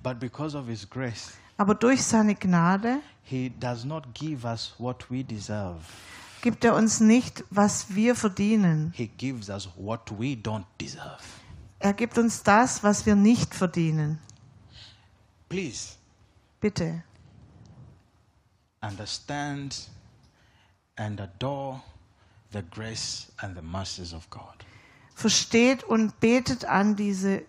[0.02, 5.10] But because of His grace, Aber durch seine Gnade He does not give us what
[5.12, 5.80] we deserve.
[6.42, 8.94] gibt er uns nicht, was wir verdienen.
[8.96, 11.20] He gives us what we don't deserve.
[11.80, 14.20] Er gibt uns das, was wir nicht verdienen.
[15.50, 15.94] Please
[16.60, 17.04] Bitte.
[18.82, 19.76] Understand
[20.98, 21.82] and adore
[22.52, 24.66] the grace and the mercies of God.
[25.16, 27.44] Versteht und betet an diese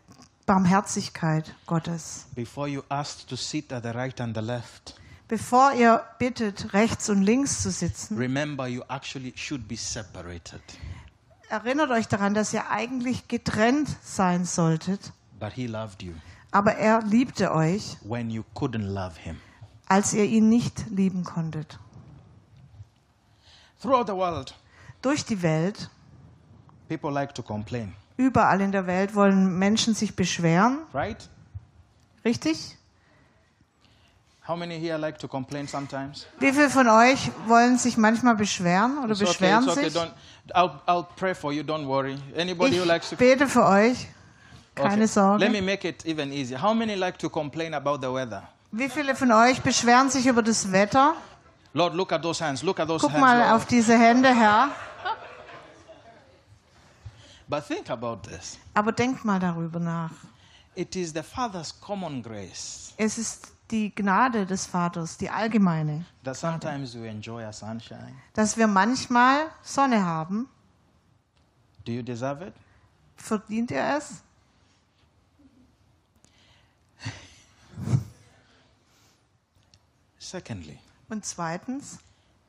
[0.47, 2.27] Barmherzigkeit Gottes.
[2.35, 4.95] Before you ask to sit at the right and the left,
[5.29, 10.62] Bevor ihr bittet, rechts und links zu sitzen, remember you actually should be separated.
[11.51, 15.12] erinnert euch daran, dass ihr eigentlich getrennt sein solltet.
[15.38, 16.14] But He loved you
[16.51, 19.37] Aber er liebte euch, when you couldn't love Him.
[19.88, 21.79] Als ihr ihn nicht lieben konntet.
[23.81, 24.55] Throughout the world,
[25.03, 25.88] Durch die Welt,
[26.88, 31.29] people like to complain, überall in der Welt wollen Menschen sich beschweren, right?
[32.24, 32.74] richtig?
[34.48, 36.27] How many here like to complain sometimes?
[36.40, 39.90] Wie viele von euch wollen sich manchmal beschweren oder It's okay, beschweren it's okay.
[39.90, 40.03] sich?
[40.55, 41.62] I'll, I'll pray for you.
[41.62, 42.16] Don't worry.
[42.35, 44.09] Anybody who likes to Ich bete für euch.
[44.74, 45.01] Keine Okay.
[45.01, 45.62] Let me Sorge.
[45.62, 46.61] make it even easier.
[46.62, 48.42] How many like to complain about the weather?
[48.71, 51.15] Wie viele von euch beschweren sich über das Wetter?
[51.73, 52.63] Lord, look at those hands.
[52.63, 53.21] Look at those Guck hands.
[53.21, 53.53] mal Lord.
[53.53, 54.71] auf diese Hände, Herr.
[57.49, 58.59] But think about this.
[58.75, 60.11] Aber denkt mal darüber nach.
[60.75, 66.37] It is the Father's common grace Es ist die Gnade des Vaters, die allgemeine, that
[66.37, 68.15] sometimes we enjoy a sunshine.
[68.35, 70.49] dass wir manchmal Sonne haben.
[71.87, 72.55] Do you deserve it?
[73.17, 74.23] Verdient ihr es?
[80.33, 81.99] Secondly, Und zweitens,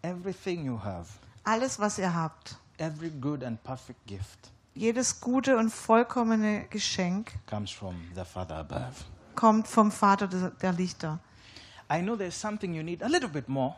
[0.02, 1.08] everything you have,
[1.46, 7.72] alles, was ihr habt, every good and perfect gift, jedes gute und vollkommene Geschenk comes
[7.72, 9.06] from the Father above.
[9.36, 11.20] kommt vom Vater der Lichter.
[11.90, 13.76] I know there's something you need a little bit more,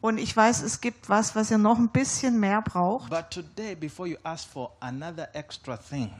[0.00, 3.08] Und ich weiß, es gibt was, was ihr noch ein bisschen mehr braucht.
[3.08, 6.10] but today, before you ask for another extra thing,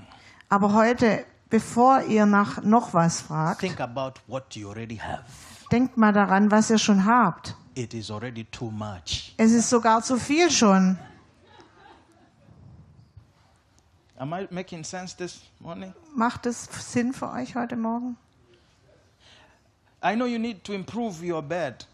[0.48, 5.24] Aber heute, bevor ihr nach noch was fragt, think about what you already have.
[5.72, 7.56] Denkt mal daran, was ihr schon habt.
[7.74, 9.34] It is already too much.
[9.36, 10.98] Es ist sogar zu viel schon.
[14.16, 15.92] Am I making sense this morning?
[16.14, 18.16] Macht es Sinn für euch heute Morgen?
[20.04, 21.86] I know you need to improve your bed,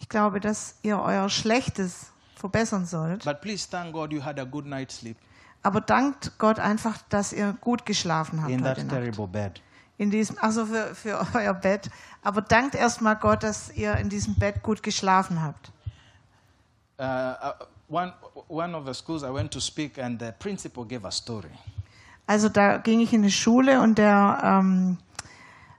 [0.00, 3.24] Ich glaube, dass ihr euer Schlechtes verbessern sollt.
[3.24, 5.16] but please thank God you had a good night's sleep
[5.62, 8.96] Aber dankt Gott einfach, dass ihr gut geschlafen habt in heute that Nacht.
[8.96, 9.60] terrible bed.
[9.98, 11.90] In diesem, also für, für euer Bett.
[12.22, 15.70] Aber dankt erstmal Gott, dass ihr in diesem Bett gut geschlafen habt.
[17.00, 18.12] Uh, uh, one,
[18.48, 21.50] one of the schools I went to speak, and the principal gave a story.
[22.26, 24.98] Also da ging ich in die Schule und der ähm,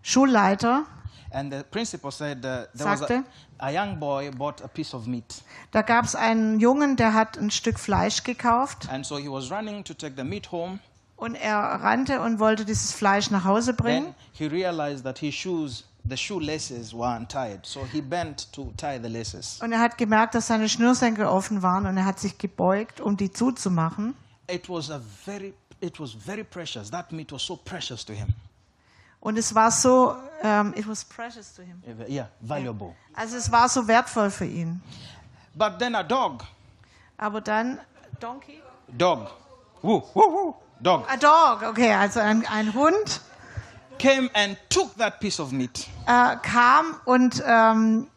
[0.02, 0.86] Schulleiter,
[1.32, 3.24] And the principal said uh, there was a, Sagte?
[3.60, 5.44] a young boy bought a piece of meat.
[5.72, 9.52] da gab es einen Jungen, der hat ein Stück Fleisch gekauft And so he was
[9.52, 10.80] running to take the meat home.
[11.20, 14.06] Und er rannte und wollte dieses Fleisch nach Hause bringen.
[14.06, 17.66] Then he realized that his shoes, the shoelaces were untied.
[17.66, 19.60] So he bent to tie the laces.
[19.62, 23.18] Und er hat gemerkt, dass seine Schnürsenkel offen waren und er hat sich gebeugt, um
[23.18, 24.16] die zuzumachen.
[24.48, 26.90] It was a very, it was very precious.
[26.90, 28.30] That meat was so precious to him.
[29.22, 31.82] Und es war so, ähm, it was precious to him.
[32.08, 32.96] Yeah, valuable.
[33.14, 34.82] Also es war so wertvoll für ihn.
[35.54, 36.46] But then a dog,
[37.18, 37.80] Aber dann,
[38.22, 38.62] Donkey?
[38.98, 39.28] dog,
[39.82, 43.22] woo, woo, woo, dog, A dog, okay, also ein, ein Hund
[43.98, 45.88] came and took that piece of meat.
[46.08, 48.08] äh, kam und ähm,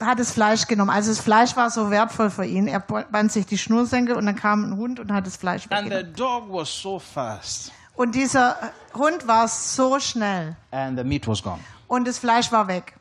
[0.00, 0.90] hat das Fleisch genommen.
[0.90, 2.68] Also das Fleisch war so wertvoll für ihn.
[2.68, 5.86] Er band sich die Schnursenkel und dann kam ein Hund und hat das Fleisch And
[5.88, 6.14] the weggenommen.
[6.14, 8.56] dog was so fast, Und dieser
[8.94, 11.58] Hund war so schnell and the meat was gone.
[11.88, 12.94] und das Fleisch war weg.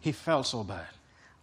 [0.00, 0.86] He felt so bad,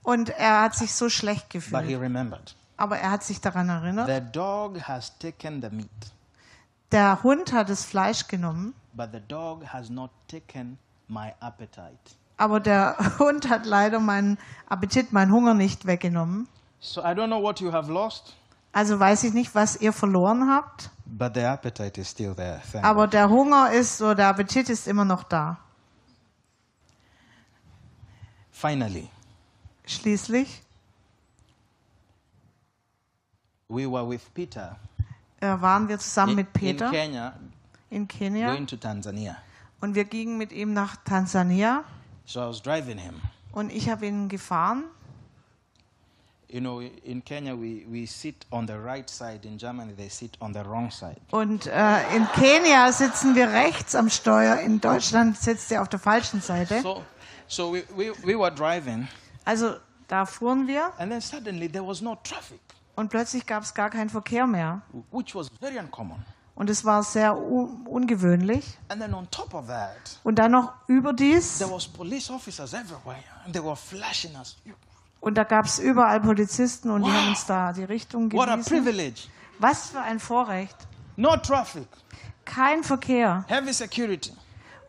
[0.02, 2.02] Und er hat sich so schlecht but he gefühlt.
[2.02, 2.56] remembered.
[2.78, 4.08] Aber er hat sich daran erinnert.
[4.08, 5.88] The dog has taken the meat,
[6.92, 11.98] Der Hund hat das Fleisch genommen, but the dog has not taken my appetite.
[12.38, 14.38] aber der Hund hat leider meinen
[14.70, 16.48] Appetit, meinen Hunger nicht weggenommen.
[16.80, 18.36] So I don't know what you have lost,
[18.74, 22.62] Also weiß ich nicht, was ihr verloren habt, but the appetite is still there.
[22.72, 25.58] Thank aber der Hunger ist so, der Appetit ist immer noch da.
[28.52, 29.10] Finally,
[29.86, 30.62] Schließlich
[33.70, 34.78] we were with Peter
[35.40, 37.34] waren wir zusammen in, mit in Peter Kenya
[37.90, 39.38] in Kenia going to Tanzania.
[39.82, 41.84] und wir gingen mit ihm nach Tansania
[42.26, 43.16] So I was driving him.
[43.54, 44.84] und ich habe ihn gefahren.
[46.50, 49.46] You know, in Kenya, we, we sit on the right side.
[49.46, 51.18] In Germany, they sit on the wrong side.
[51.32, 56.00] Und äh, in Kenia sitzen wir rechts am Steuer, in Deutschland sitzt er auf der
[56.00, 56.82] falschen Seite.
[56.82, 57.04] So,
[57.50, 59.10] so we, we, we were driving,
[59.44, 59.76] Also
[60.08, 62.62] da fuhren wir and then suddenly there was no traffic.
[62.98, 64.82] Und plötzlich gab es gar keinen Verkehr mehr.
[65.12, 66.18] which was very uncommon.
[66.56, 68.66] Und es war sehr un ungewöhnlich.
[68.90, 71.62] And then on top of that, Und dann noch überdies,
[75.20, 78.56] und da gab es überall Polizisten und die haben uns da die Richtung What a
[78.56, 78.84] gewiesen.
[78.84, 79.22] privilege!
[79.60, 80.76] Was für ein Vorrecht.
[81.16, 81.88] No traffic,
[82.46, 84.32] Kein Verkehr heavy security.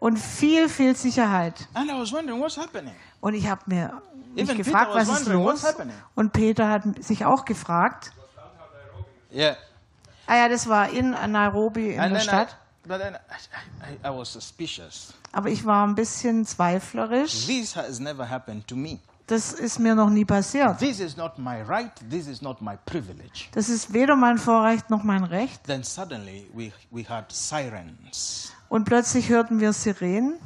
[0.00, 1.68] und viel, viel Sicherheit.
[1.74, 2.94] And I was wondering what's happening.
[3.20, 4.00] Und ich habe mir
[4.34, 5.64] mich Even gefragt, was ist los?
[6.14, 8.12] Und Peter hat sich auch gefragt.
[9.32, 9.56] Yeah.
[10.26, 12.56] Ah ja, das war in Nairobi in And der then I, Stadt.
[12.86, 15.12] but then I, I, I was suspicious.
[15.32, 17.46] Aber ich war ein bisschen zweiflerisch.
[17.46, 18.98] This has never happened to me.
[19.26, 20.78] Das ist mir noch nie passiert.
[20.78, 21.92] This is not my right.
[22.10, 23.48] This is not my privilege.
[23.52, 25.64] Das ist weder mein Vorrecht noch mein Recht.
[25.64, 30.38] Then suddenly we, we had sirens Und plötzlich hörten wir Sirenen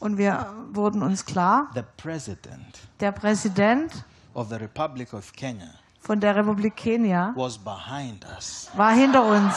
[0.00, 6.18] und wir wurden uns klar, the president der Präsident of the Republic of Kenya von
[6.20, 8.68] der Republik Kenia was behind us.
[8.74, 9.54] war hinter uns.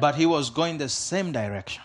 [0.00, 1.82] But he was going the same direction.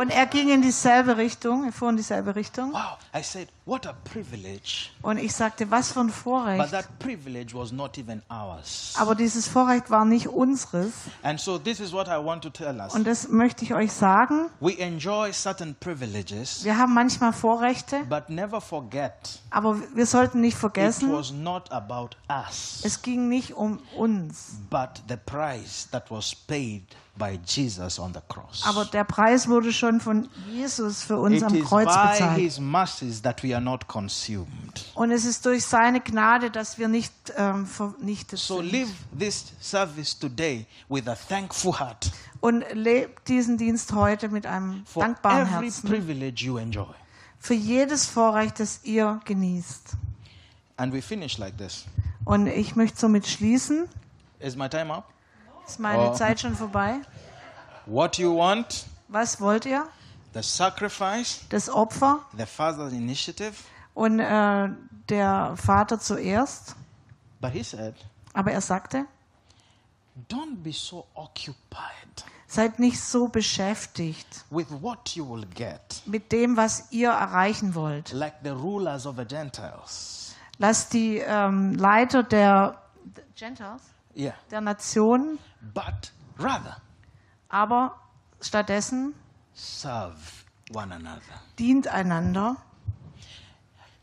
[0.00, 2.72] Und er ging in dieselbe Richtung, er fuhr in dieselbe Richtung.
[2.72, 2.96] Wow.
[3.14, 4.88] I said, what a privilege.
[5.02, 6.70] Und ich sagte, was für ein But Vorrecht.
[6.70, 8.94] that privilege was not even ours.
[8.96, 10.92] Aber dieses Vorrecht war nicht unseres.
[11.22, 12.94] And so this is what I want to tell us.
[12.94, 14.48] Und das möchte ich euch sagen.
[14.60, 20.54] We enjoy certain privileges, Wir haben manchmal Vorrechte, but never forget aber wir sollten nicht
[20.54, 24.60] it vergessen, was not about us, es ging nicht um uns.
[24.70, 26.84] but the price that was paid
[27.20, 28.64] by Jesus on the cross.
[28.66, 32.38] Aber der Preis wurde schon von Jesus für uns It am is Kreuz by bezahlt.
[32.38, 34.48] his mercies that we are not consumed.
[34.94, 38.72] Und es ist durch seine Gnade, dass wir nicht ähm, vernichtet So sind.
[38.72, 44.84] live this service today with a thankful heart Und lebt diesen Dienst heute mit einem
[44.86, 45.88] for dankbaren every Herzen.
[45.88, 46.86] privilege you enjoy.
[47.38, 49.90] Für jedes Vorrecht, das ihr genießt.
[50.78, 51.84] And we finish like this.
[52.24, 53.86] Und ich möchte somit schließen.
[54.38, 55.04] Is my time up?
[55.70, 56.14] Ist meine Oh.
[56.14, 57.00] Zeit schon vorbei?
[57.86, 59.86] What you want, Was wollt ihr?
[60.34, 63.52] the sacrifice, Das Opfer the Father's initiative.
[63.94, 64.68] und äh,
[65.08, 66.74] der Vater zuerst.
[67.40, 67.94] But he said,
[68.32, 69.06] Aber er sagte,
[70.28, 76.56] don't be so occupied seid nicht so beschäftigt with what you will get, mit dem,
[76.56, 78.12] was ihr erreichen wollt.
[78.12, 80.34] like the rulers of the Gentiles.
[80.58, 82.76] Lasst die ähm, Leiter der
[83.36, 83.82] Gentiles,
[84.14, 84.34] Yeah.
[84.50, 85.38] der Nationen,
[85.74, 86.76] But rather,
[87.48, 87.96] aber
[88.40, 89.14] stattdessen
[89.54, 90.16] serve
[90.72, 91.20] one another.
[91.58, 92.56] dient einander.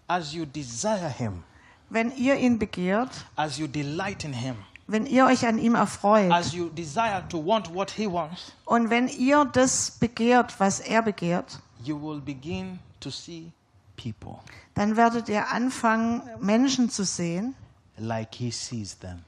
[0.08, 1.44] As you desire him,
[1.90, 4.56] Wenn ihr ihn begehrt, as you delight in him,
[4.88, 8.90] wenn ihr euch an ihm erfreut as you desire to want what he wants, und
[8.90, 13.52] wenn ihr das begehrt, was er begehrt, you will begin to see
[13.98, 14.40] people
[14.76, 17.56] dann werdet ihr anfangen, Menschen zu sehen,
[17.98, 19.24] like he sees them.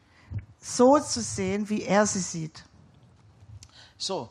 [0.60, 2.64] So zu sehen, wie er sie sieht.
[3.98, 4.30] So,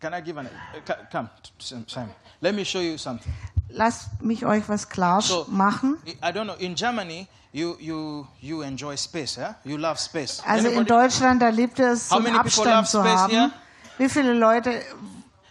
[0.00, 0.46] can I give an.
[0.46, 2.14] Uh, come, Sam- Simon.
[2.40, 3.32] Let me show you something.
[3.68, 5.98] Lasst mich euch was klar So- machen.
[6.22, 9.54] I don't know, in Germany, you, you, you enjoy space, yeah?
[9.64, 10.40] You love space.
[10.46, 10.88] Also in Anybody?
[10.88, 13.30] Deutschland, da liebt es, so How einen many people love Abstand zu space haben.
[13.30, 13.50] here?
[13.98, 14.82] Wie viele Leute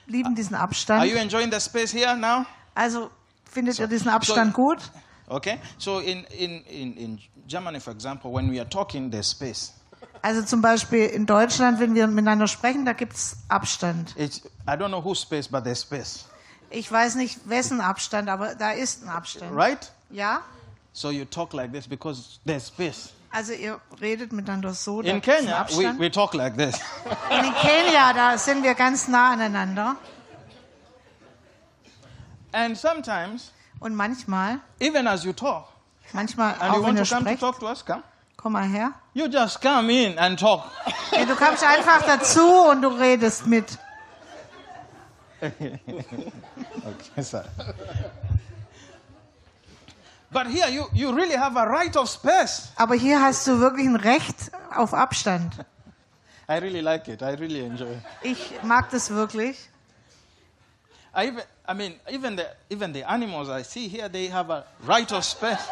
[0.08, 1.06] lieben diesen Are Abstand?
[1.06, 2.46] you enjoying the space here now?
[2.76, 3.12] Also
[3.46, 4.80] findet ihr diesen Abstand so- gut?
[5.28, 9.74] Okay, so in, in, in, in Germany, for example, when we are talking, there's space.
[10.22, 14.14] Also zum Beispiel in Deutschland, wenn wir miteinander sprechen, da gibt es Abstand.
[14.18, 16.26] It's, I don't know whose space, but there's space,
[16.70, 19.56] Ich weiß nicht, wessen Abstand, aber da ist ein Abstand.
[19.56, 19.92] right?
[20.10, 20.42] Ja?
[20.92, 23.10] So you talk like this because there's space.
[23.32, 26.00] Also ihr redet miteinander so, In Kenya, we, Abstand.
[26.00, 26.76] we talk like this.
[27.30, 29.96] Und in Kenia, da sind wir ganz nah aneinander.
[32.52, 35.68] And sometimes, Und manchmal, even as you talk,
[36.12, 38.04] manchmal and you auch wenn want ihr to come to sprecht, talk to us, come.
[38.36, 38.92] komm mal her.
[39.20, 40.64] You just come in and talk.
[41.12, 43.78] Ja, du kommst einfach dazu und du redest mit.
[45.42, 47.44] Okay, sir.
[50.32, 52.70] But here, you, you really have a right of space.
[52.78, 55.54] Aber hier hast du wirklich ein Recht auf Abstand.
[56.48, 57.22] I really like it.
[57.22, 58.02] I really enjoy it.
[58.22, 59.58] Ich mag das wirklich.
[61.14, 64.64] I even, I mean, even the, even the animals I see here, they have a
[64.88, 65.68] right of space.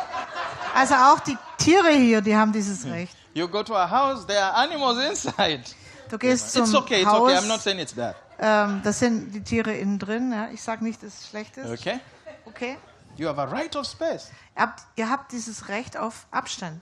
[0.76, 3.16] Also auch die Tiere hier, die haben dieses Recht.
[3.38, 5.64] You go to a house, there are animals inside.
[6.10, 7.38] Du gehst zum It's okay, it's Haus, okay.
[7.38, 8.16] I'm not saying it's bad.
[8.40, 10.32] ähm, da sind die Tiere innen drin.
[10.32, 10.50] Ja.
[10.50, 11.70] Ich sage nicht, dass es schlecht ist.
[11.70, 12.00] Okay?
[12.46, 12.78] Okay.
[13.16, 14.32] You have a right of space.
[14.56, 16.82] Ihr habt, ihr habt dieses Recht auf Abstand.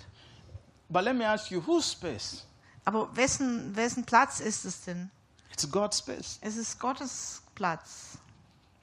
[0.88, 2.46] But let me ask you, whose space?
[2.86, 5.12] Aber wessen, wessen Platz ist es denn?
[5.52, 8.18] It's God's space, Es ist Gottes Platz.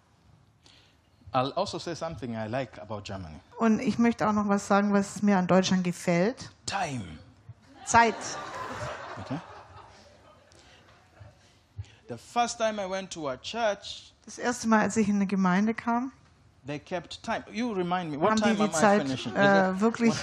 [0.75, 3.41] say something I like about Germany.
[3.59, 6.51] Und ich möchte auch noch was sagen, was mir an Deutschland gefällt.
[6.67, 7.05] Time.
[7.85, 8.15] Zeit.
[9.21, 9.39] Okay.
[12.09, 15.27] The first time I went to a church, Das erste Mal, als ich in eine
[15.27, 16.13] Gemeinde kam,
[16.67, 17.45] they kept time.
[17.53, 20.15] You remind me, what haben die time die I Zeit äh, wirklich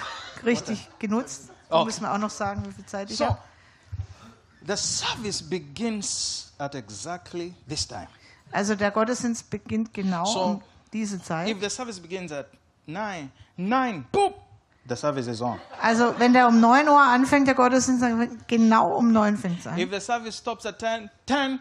[0.43, 1.49] richtig genutzt.
[1.70, 1.86] Da Okay.
[1.86, 3.38] müssen wir auch noch sagen, wie viel Zeit ich So, habe.
[4.68, 8.07] the service begins at exactly this time.
[8.51, 10.62] Also der Gottesdienst beginnt genau So, um
[10.93, 11.49] diese Zeit.
[11.49, 12.47] If the service begins at
[12.85, 14.33] 9, 9, boom,
[14.87, 15.59] the service is on.
[15.81, 19.77] Also wenn der um 9 Uhr anfängt, der Gottesdienst, dann genau um 9 fängt an.
[19.77, 21.59] If the service stops at 10, 10,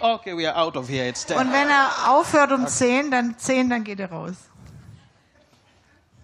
[0.00, 1.36] okay, we are out of here, it's 10.
[1.36, 4.34] Und wenn er aufhört um 10, dann 10, dann geht er raus.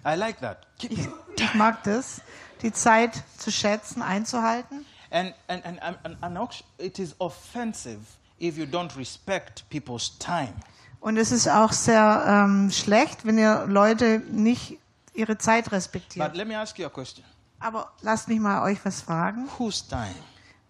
[0.07, 0.67] I like that.
[0.83, 2.21] Ich, ich mag das,
[2.63, 4.87] die Zeit zu schätzen, einzuhalten.
[5.11, 8.01] And, and, and, and, and, actu- it is offensive
[8.41, 10.55] if you don't respect people's time.
[11.01, 14.79] Und es ist auch sehr ähm, schlecht, wenn ihr Leute nicht
[15.15, 16.27] ihre Zeit respektiert.
[16.27, 17.25] But let me ask you a question.
[17.61, 19.49] Aber lasst mich mal euch was fragen.
[19.59, 20.15] Whose time?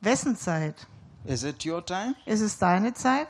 [0.00, 0.86] Wessen Zeit?
[1.24, 3.28] Is it your time Ist es deine Zeit?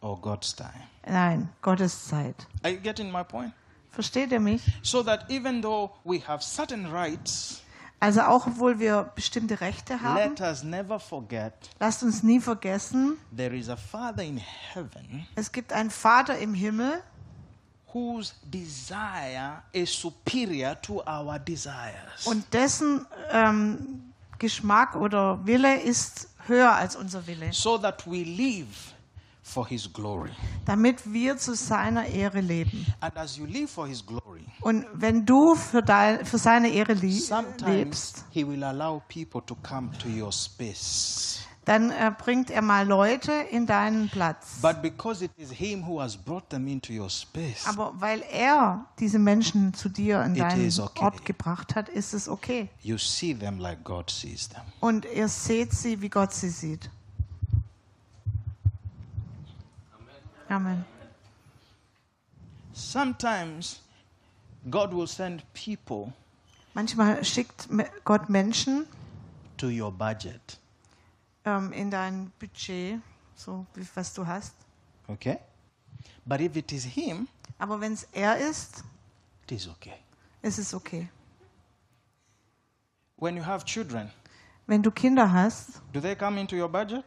[0.00, 0.72] or God's time?
[1.06, 2.34] Nein, Gottes Zeit.
[2.62, 3.52] Are you getting my point?
[3.90, 4.62] Versteht ihr mich?
[4.82, 7.62] So that even though we have certain rights,
[7.98, 13.16] Also auch obwohl wir bestimmte Rechte haben, let us never forget lasst uns nie vergessen,
[13.34, 14.36] there is a Father in
[14.74, 17.02] heaven es gibt einen Vater im Himmel,
[17.92, 22.26] whose desire is superior to our desires.
[22.26, 28.66] und dessen ähm, Geschmack oder Wille ist höher als unser Wille, So that we live
[29.46, 30.30] for his glory.
[30.64, 32.84] damit wir zu seiner Ehre leben.
[33.00, 36.94] And as you live for his glory, Und wenn du für, dein, für seine Ehre
[36.94, 41.40] lebst, he will allow people to come to your space.
[41.64, 44.58] dann äh, bringt er mal Leute in deinen Platz.
[44.62, 48.86] But because it is him who has brought them into your space, Aber weil er
[49.00, 51.04] diese Menschen zu dir in It deinen is okay.
[51.04, 52.68] Ort gebracht hat, ist es okay.
[52.82, 54.62] you see them like God sees them.
[54.80, 56.88] Und ihr seht sie, wie Gott sie sieht.
[60.48, 60.84] Amen.
[62.72, 63.80] Sometimes
[64.70, 66.12] God will send people
[66.74, 67.68] Manchmal schickt
[68.04, 68.86] Gott Menschen
[69.56, 70.58] to your budget.
[71.44, 73.00] ähm, in dein Budget,
[73.34, 74.54] so wie, was du hast.
[75.08, 75.38] Okay?
[76.26, 77.28] But if it is him,
[77.58, 78.84] Aber wenn es er ist,
[79.44, 79.94] it is okay.
[80.42, 81.08] Es ist okay.
[83.16, 84.10] When you have children,
[84.66, 87.04] Wenn du Kinder hast, do they come into your budget?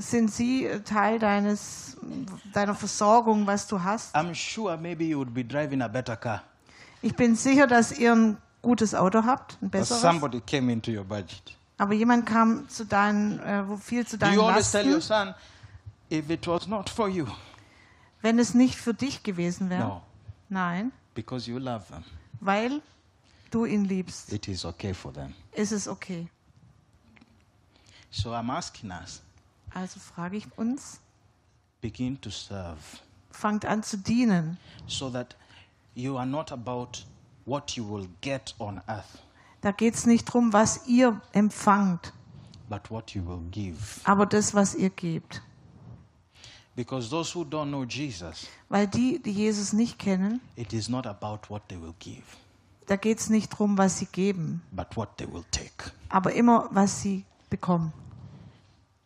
[0.00, 1.96] Sind sie äh, Teil deines,
[2.52, 4.14] deiner Versorgung, was du hast.
[4.14, 6.42] I'm sure maybe you would be driving a better car.
[7.02, 10.00] Ich bin sicher, dass ihr ein gutes Auto habt, ein But besseres.
[10.02, 11.56] somebody came into your budget.
[11.78, 15.08] Aber jemand kam zu deinen, äh, viel zu Do deinen you always tell your Lasten.
[15.08, 15.34] son,
[16.10, 17.26] if it was not for you?
[18.22, 19.80] Wenn es nicht für dich gewesen wäre.
[19.80, 20.02] No,
[20.50, 22.04] Nein, because you love them.
[22.40, 22.82] weil
[23.50, 25.32] du ihn liebst, It is okay for them.
[25.52, 26.28] ist es okay.
[28.10, 29.22] So I'm asking us,
[29.74, 31.00] Also frage ich uns,
[31.80, 32.78] begin to serve
[33.30, 35.36] fangt an zu dienen, so that
[35.94, 37.04] you are not about
[37.46, 39.22] what you will get on earth,
[39.62, 42.12] Da geht es nicht darum, was ihr empfangt,
[42.68, 44.00] but what you will give.
[44.04, 45.42] aber das, was ihr gebt.
[46.76, 51.06] Because those who don't know Jesus, Weil die, die Jesus nicht kennen, it is not
[51.06, 52.22] about what they will give,
[52.86, 55.92] da geht es nicht darum, was sie geben, but what they will take.
[56.08, 57.92] aber immer, was sie bekommen.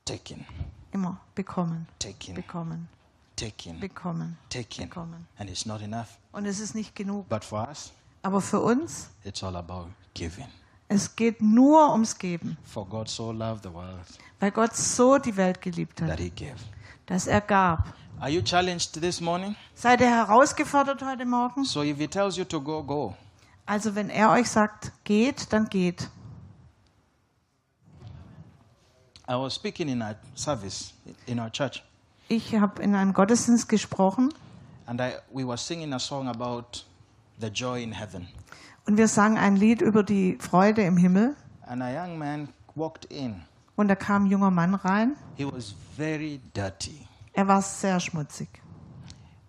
[0.06, 0.44] Taking,
[0.92, 2.88] Immer bekommen, taking, bekommen,
[3.36, 4.86] taking, bekommen, taking.
[4.88, 5.26] bekommen.
[5.38, 6.18] And it's not enough.
[6.32, 7.26] Und es ist nicht genug.
[7.30, 7.90] But for us,
[8.22, 10.46] Aber für uns, it's all about giving.
[10.88, 12.58] es geht nur ums Geben.
[12.64, 14.04] For God so loved the world
[14.40, 16.56] Weil Gott so die Welt geliebt that hat, he gave.
[17.06, 17.94] dass er gab.
[18.20, 19.56] Are you challenged this morning?
[19.74, 21.64] Seid ihr herausgefordert heute Morgen?
[21.64, 23.16] So if he tells you to go, go.
[23.64, 26.10] Also wenn er euch sagt, geht, dann geht.
[29.28, 30.92] I was speaking in a service
[31.26, 31.82] in our church,
[32.28, 34.32] Ich habe in einem Gottesdienst gesprochen
[34.86, 36.84] and I, we were singing a song about
[37.40, 38.28] the joy in heaven.
[38.86, 41.34] und wir sangen ein Lied über die Freude im Himmel.
[41.66, 43.42] And a young man walked in.
[43.76, 45.16] Und da kam ein junger Mann rein.
[45.36, 47.06] He was very dirty.
[47.32, 48.48] Er war sehr schmutzig.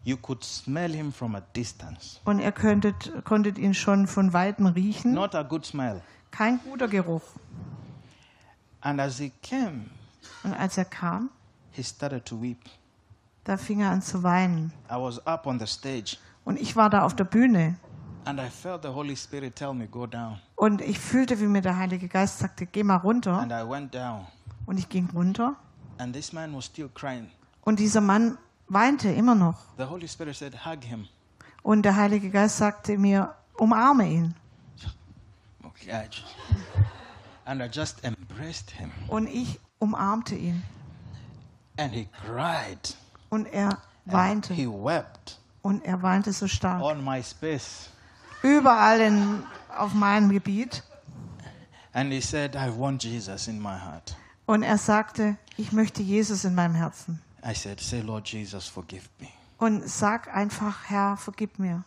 [0.06, 2.20] You could smell him from a distance.
[2.26, 5.14] Und ihr könntet, konntet ihn schon von Weitem riechen.
[5.14, 6.02] Not a good smell.
[6.32, 7.24] Kein guter Geruch.
[8.86, 9.90] And as he came,
[10.44, 11.32] Und als er kam,
[11.72, 12.60] he started to weep.
[13.44, 14.72] da fing er an zu weinen.
[14.92, 17.78] I was up on the stage Und ich war da auf der Bühne.
[18.26, 20.40] and I felt the Holy Spirit tell me, Go down.
[20.56, 23.40] Und ich fühlte, wie mir der Heilige Geist sagte, geh mal runter.
[23.40, 24.28] And I went down.
[24.68, 25.56] Und ich ging runter.
[25.98, 27.32] And this man was still crying.
[27.62, 29.58] Und dieser Mann weinte immer noch.
[29.78, 31.08] The Holy Spirit said, Hug him.
[31.64, 34.36] Und der Heilige Geist sagte mir, umarme ihn.
[35.64, 36.08] Okay, I
[37.46, 38.92] and I just embraced him.
[39.08, 40.64] Und ich umarmte ihn.
[41.78, 42.96] And he cried.
[43.30, 44.54] Und er And weinte.
[44.54, 46.82] He wept Und er weinte so stark.
[46.82, 47.90] on my space.
[48.44, 49.44] Überall in,
[49.76, 50.84] auf meinem Gebiet.
[51.94, 54.16] And he said, I want Jesus in my heart.
[54.46, 57.22] Und er sagte, ich möchte Jesus in meinem Herzen.
[57.44, 59.30] I said, Say, Lord Jesus, forgive me.
[59.58, 61.84] Und sag einfach, Herr, vergib mir.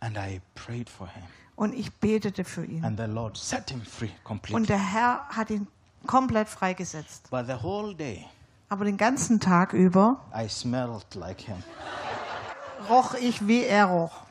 [0.00, 1.24] And I prayed for him.
[1.56, 2.84] Und ich betete für ihn.
[2.84, 4.66] And the Lord set him free Und completely.
[4.66, 5.66] der Herr hat ihn
[6.06, 7.30] komplett freigesetzt.
[7.30, 8.26] But the whole day,
[8.68, 11.62] Aber den ganzen Tag über I smelled like him.
[12.88, 14.22] roch ich, wie er roch.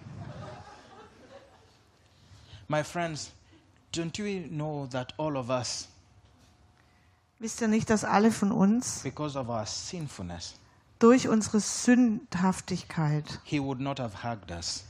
[2.68, 3.32] My friends,
[3.94, 5.88] don't you know that all of us,
[7.40, 10.56] Wisst ihr nicht, dass alle von uns because of our sinfulness,
[11.00, 14.86] durch unsere Sündhaftigkeit he would not have hugged us,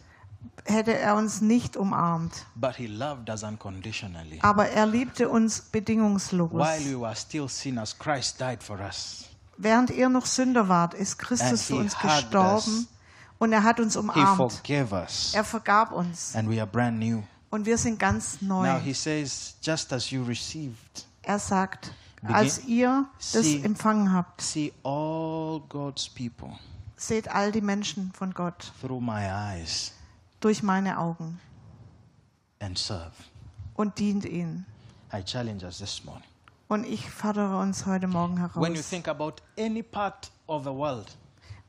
[0.66, 2.46] hätte er uns nicht umarmt.
[2.56, 4.39] but he loved us unconditionally.
[4.41, 6.52] Aber er liebte uns bedingungslos.
[6.52, 9.26] While we were still sinners, Christ died for us.
[9.58, 12.88] Während ihr noch Sünder wart, ist Christus für uns gestorben us.
[13.38, 14.62] und er hat uns umarmt.
[14.70, 17.24] Er vergab uns and we are brand new.
[17.50, 18.66] und wir sind ganz neu.
[18.66, 24.41] Now he says, just as you received, Er sagt, als ihr das See- empfangen habt,
[24.41, 26.58] see all God's people
[26.96, 29.91] seht all die Menschen von Gott through my eyes
[30.44, 31.39] durch meine Augen
[32.60, 33.12] and serve.
[33.76, 34.66] und dient ihnen.
[35.14, 36.24] I challenge us this morning.
[36.68, 38.89] Und ich fordere uns heute Morgen When you heraus.
[38.89, 41.16] think about any part of the world,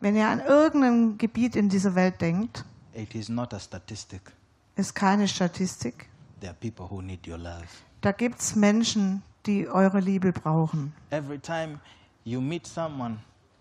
[0.00, 2.64] Wenn ihr an irgendein Gebiet in dieser Welt denkt,
[2.94, 4.32] it is not a statistic.
[4.76, 6.08] ist keine Statistik.
[6.40, 7.66] There are people who need your love.
[8.00, 10.92] Da gibt es Menschen, die eure Liebe brauchen.
[11.10, 11.78] Every time
[12.24, 13.18] you meet someone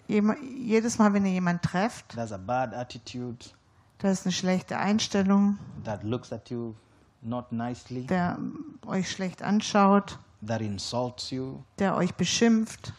[0.07, 3.45] Jedes Mal, wenn ihr jemanden trefft, a bad attitude,
[4.04, 6.76] da ist eine schlechte Einstellung, that looks at you
[7.22, 8.38] not nicely, der
[8.86, 12.91] euch schlecht anschaut, that insults you, der euch beschimpft,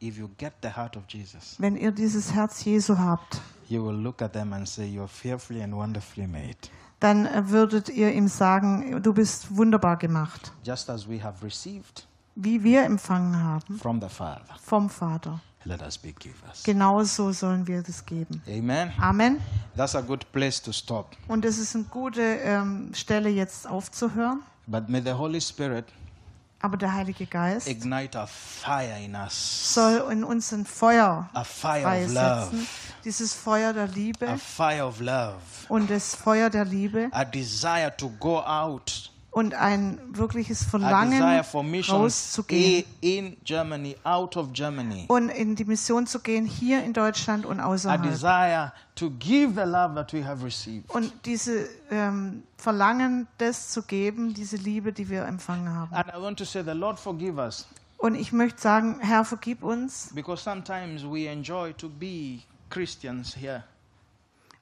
[0.00, 3.96] if you get the heart of Jesus, wenn ihr dieses Herz Jesu habt, you will
[3.96, 6.56] look at them and say, You're fearfully and wonderfully made.
[7.00, 12.06] dann äh, würdet ihr ihm sagen, du bist wunderbar gemacht, Just as we have received
[12.36, 15.40] wie wir empfangen haben from the Father, vom Vater.
[15.64, 16.62] Let us be givers.
[16.64, 18.42] Genauso sollen wir das geben.
[18.48, 18.92] Amen.
[19.00, 19.40] Amen.
[19.76, 21.16] That's a good place to stop.
[21.28, 24.42] Und das ist eine gute ähm, Stelle, jetzt aufzuhören.
[24.66, 25.86] But may the Holy Spirit
[26.60, 31.44] Aber der Heilige Geist ignite a fire in us, soll in uns ein Feuer a
[31.44, 32.58] fire of freisetzen.
[32.58, 32.66] love,
[33.04, 35.36] Dieses Feuer der a Liebe fire of love,
[35.68, 41.22] und das Feuer der Liebe a desire to go out, und ein wirkliches Verlangen
[41.88, 47.46] rauszugehen in Germany, out of Germany, und in die Mission zu gehen, hier in Deutschland
[47.46, 48.02] und außerhalb.
[48.02, 50.90] desire to give the love that we have received.
[50.90, 55.94] Und diese ähm, Verlangen, das zu geben, diese Liebe, die wir empfangen haben.
[55.94, 59.62] And I want to say, the Lord forgive us, Und ich möchte sagen, Herr, vergib
[59.62, 63.62] uns, because sometimes we enjoy to be Christians here.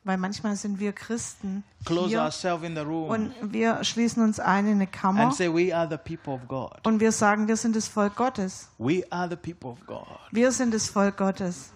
[0.07, 4.67] Weil manchmal sind wir Christen hier ourselves in the room und wir schließen uns ein
[4.67, 6.87] in eine Kammer and say, We are the people of God.
[6.87, 8.69] und wir sagen, wir sind das Volk Gottes.
[8.79, 10.07] We are the people of God.
[10.31, 11.73] Wir sind das Volk Gottes.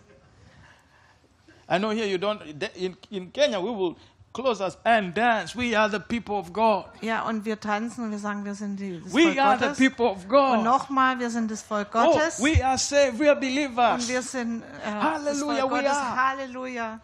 [1.69, 2.41] I know here you don't,
[2.77, 3.97] in, in Kenya, we will
[4.33, 5.57] close us and dance.
[5.57, 6.85] We are the people of God.
[7.01, 9.65] Ja, und wir tanzen und wir sagen, wir sind die, das We Volk are the
[9.67, 9.79] Gottes.
[9.79, 10.63] people of Und God.
[10.65, 12.41] nochmal, wir sind das Volk Oh, Gottes.
[12.43, 13.19] we are saved.
[13.19, 14.09] We are und believers.
[14.09, 15.97] wir sind äh, das Halleluja, Volk we Gottes.
[15.97, 16.29] are.
[16.29, 17.01] Halleluja.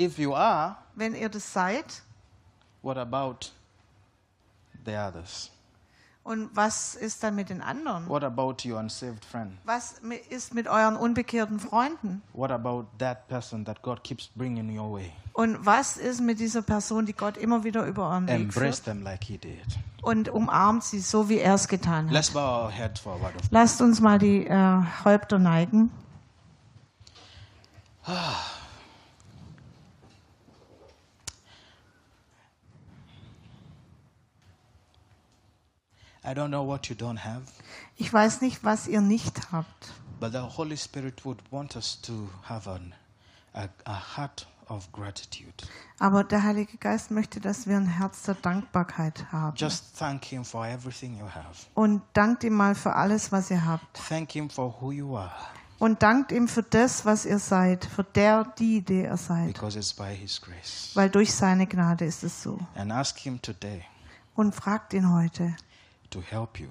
[0.00, 1.84] If you are, Wenn ihr das seid,
[2.82, 3.50] what about
[4.84, 5.50] the others?
[6.24, 8.08] Und was ist dann mit den anderen?
[8.08, 9.52] What about your unsaved friend?
[9.64, 10.00] Was
[10.30, 12.22] ist mit euren unbekehrten Freunden?
[12.32, 15.12] What about that person that God keeps bringing your way?
[15.34, 18.84] Und was ist mit dieser Person, die Gott immer wieder über euren Weg Embrace führt
[18.84, 19.60] them like He did.
[20.02, 22.12] und umarmt sie, so wie er es getan hat?
[22.12, 25.90] Let's bow our heads for a word of Lasst uns mal die äh, Häupter neigen.
[36.24, 37.42] I don't know what you don't have,
[37.96, 42.28] Ich weiß nicht, was ihr nicht habt, but the Holy Spirit would want us to
[42.48, 42.94] have an,
[43.52, 45.52] a, a heart of gratitude.
[45.98, 49.54] aber der Heilige Geist möchte, dass wir ein Herz der Dankbarkeit haben.
[49.56, 51.66] Just thank Him for everything you have.
[51.74, 54.00] Und dankt ihm mal für alles, was ihr habt.
[54.08, 55.30] Thank Him for who you are,
[55.78, 59.52] Und dankt ihm für das, was ihr seid, für der, die, der ihr seid.
[59.52, 60.90] because it's by His grace.
[60.94, 62.58] Weil durch seine Gnade ist es so.
[62.74, 63.84] And ask Him today
[64.34, 65.54] Und fragt ihn heute,
[66.14, 66.68] you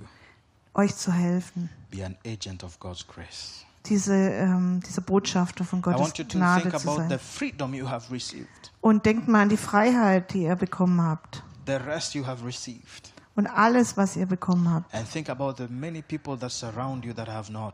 [0.75, 3.65] euch zu helfen, be an agent of God's grace.
[3.85, 7.09] diese, ähm, dieser Botschafter von I Gottes want you to Gnade think zu about the
[7.09, 7.19] sein.
[7.19, 11.43] freedom you have received, Und denkt mal an die Freiheit, die ihr bekommen habt.
[11.65, 13.11] the rest you have received.
[13.35, 14.93] Und alles, was ihr bekommen habt.
[14.93, 17.73] And think about the many people that surround you that have not.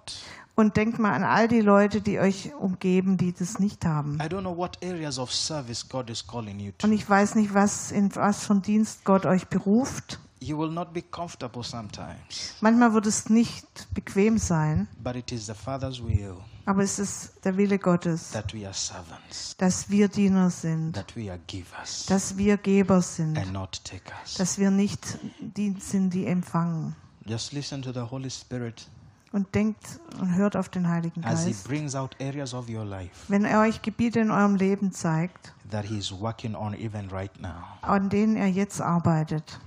[0.55, 4.15] Und denkt mal an all die Leute, die euch umgeben, die das nicht haben.
[4.22, 6.88] I don't know what areas of service God is calling you to.
[6.88, 10.20] Und ich weiß nicht, was in was von Dienst Gott euch beruft.
[10.41, 15.47] You will not be comfortable sometimes, Manchmal wird es nicht bequem sein, but it is
[15.47, 20.07] the Father's will aber es ist der Wille Gottes, that we are servants, dass wir
[20.07, 24.35] Diener sind, that we are givers, dass wir Geber sind, and not takers.
[24.37, 26.95] dass wir nicht die sind, die empfangen.
[27.25, 28.87] Just listen to the Holy Spirit
[29.31, 31.67] Und denkt und hört auf den Heiligen as He Geist.
[31.67, 35.85] brings out areas of your life Wenn er euch Gebiete in eurem Leben zeigt, that
[35.85, 37.63] He is working on even right now.
[37.81, 39.59] an denen er jetzt arbeitet.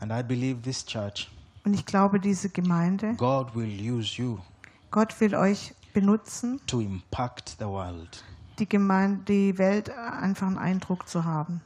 [0.00, 1.28] And I believe this church,
[1.64, 4.38] Und ich glaube, diese Gemeinde, God will use you
[4.90, 8.24] Gott will euch benutzen, to impact the world.
[8.58, 11.60] die, Gemeinde, die Welt einfach einen Eindruck zu haben.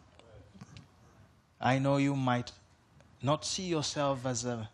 [1.65, 2.53] I know you might
[3.23, 4.69] not see yourself as a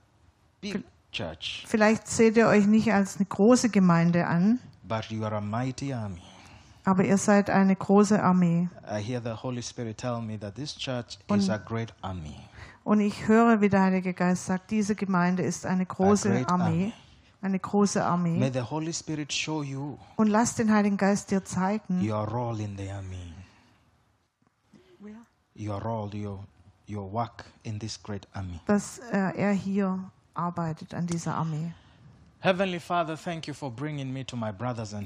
[0.60, 0.82] big
[1.12, 5.40] church, Vielleicht seht ihr euch nicht als eine große Gemeinde an, but you are a
[5.40, 6.20] mighty army.
[6.90, 8.68] Aber ihr seid eine große Armee.
[8.90, 12.34] I hear the Holy Spirit tell me that this church is a great army.
[12.82, 16.92] Und ich höre, wie der Heilige Geist sagt, diese Gemeinde ist eine große Armee.
[17.42, 18.50] Eine große May Armee.
[18.52, 22.76] the Holy Spirit show you Und lass den Heiligen Geist dir zeigen, your role in
[22.76, 23.32] the army,
[25.56, 26.40] your role, your,
[26.88, 28.58] your work in this great army.
[28.66, 29.98] dass äh, er hier
[30.34, 31.72] arbeitet an dieser Armee.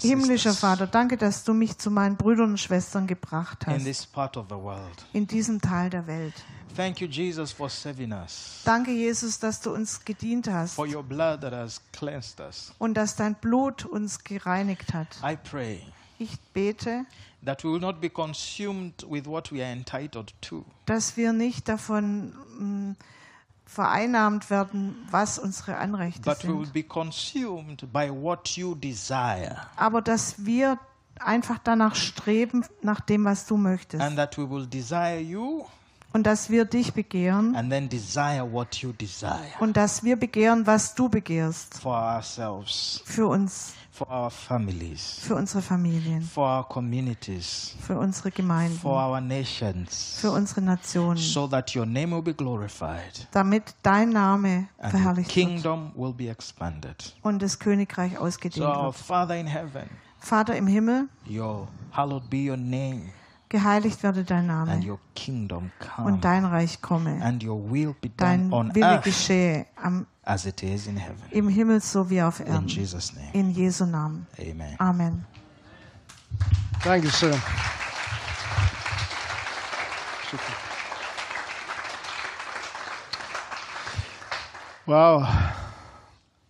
[0.03, 4.07] Himmlischer Vater, danke, dass du mich zu meinen Brüdern und Schwestern gebracht in hast, this
[4.07, 5.07] part of the world.
[5.12, 6.35] in diesem Teil der Welt.
[6.76, 11.03] Thank you, Jesus, for saving us, Danke, Jesus, dass du uns gedient hast for your
[11.05, 12.72] blood that has cleansed us.
[12.78, 15.09] und dass dein Blut uns gereinigt hat.
[15.24, 15.80] I pray
[16.18, 17.05] Ich bete,
[17.45, 21.68] that we will not be consumed with what we are entitled to, dass wir nicht
[21.68, 22.95] davon mh,
[23.75, 29.57] vereinnahmt werden, was unsere Anrechte but we will sind, be consumed by what you desire,
[29.77, 30.79] aber dass wir
[31.20, 34.03] einfach danach streben, nach dem, was du möchtest.
[34.03, 35.64] and that we will desire you
[36.12, 37.57] Und dass wir dich begehren.
[37.57, 39.41] and then desire what you desire.
[39.59, 41.81] Und dass wir begehren, was du begehrst.
[41.81, 48.33] For ourselves, für uns, for our families, für unsere Familien, for our communities, für unsere
[48.33, 53.29] Gemeinden, for our nations, für unsere Nationen, so that your name will be glorified.
[53.31, 55.47] Damit dein Name and verherrlicht wird.
[55.49, 57.15] kingdom will be expanded.
[57.23, 58.97] und das Königreich So, ausgedehnt our wird.
[58.97, 59.89] Father in heaven,
[60.19, 63.11] Vater im Himmel, your hallowed be your name,
[63.49, 67.21] geheiligt werde dein and Name your kingdom come, und dein Reich komme.
[67.23, 71.22] and your will be done Dein Wille geschehe am, as it is in heaven.
[71.31, 72.68] im Himmel so wie auf In Erden.
[72.68, 74.27] Jesus' name, In Jesu Namen.
[74.39, 74.75] Amen.
[74.79, 75.25] Amen.
[76.83, 77.41] Dankeschön.
[84.87, 85.27] Wow.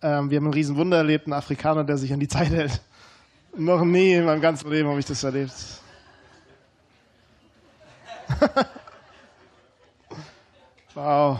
[0.01, 2.81] Ähm, wir haben ein Riesenwunder erlebt, ein Afrikaner, der sich an die Zeit hält.
[3.55, 5.53] Noch nie in meinem ganzen Leben habe ich das erlebt.
[10.93, 11.39] wow.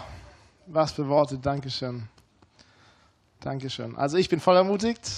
[0.67, 1.38] Was für Worte.
[1.38, 2.07] Dankeschön.
[3.45, 3.95] Dankeschön.
[3.95, 5.11] Also ich bin voll ermutigt.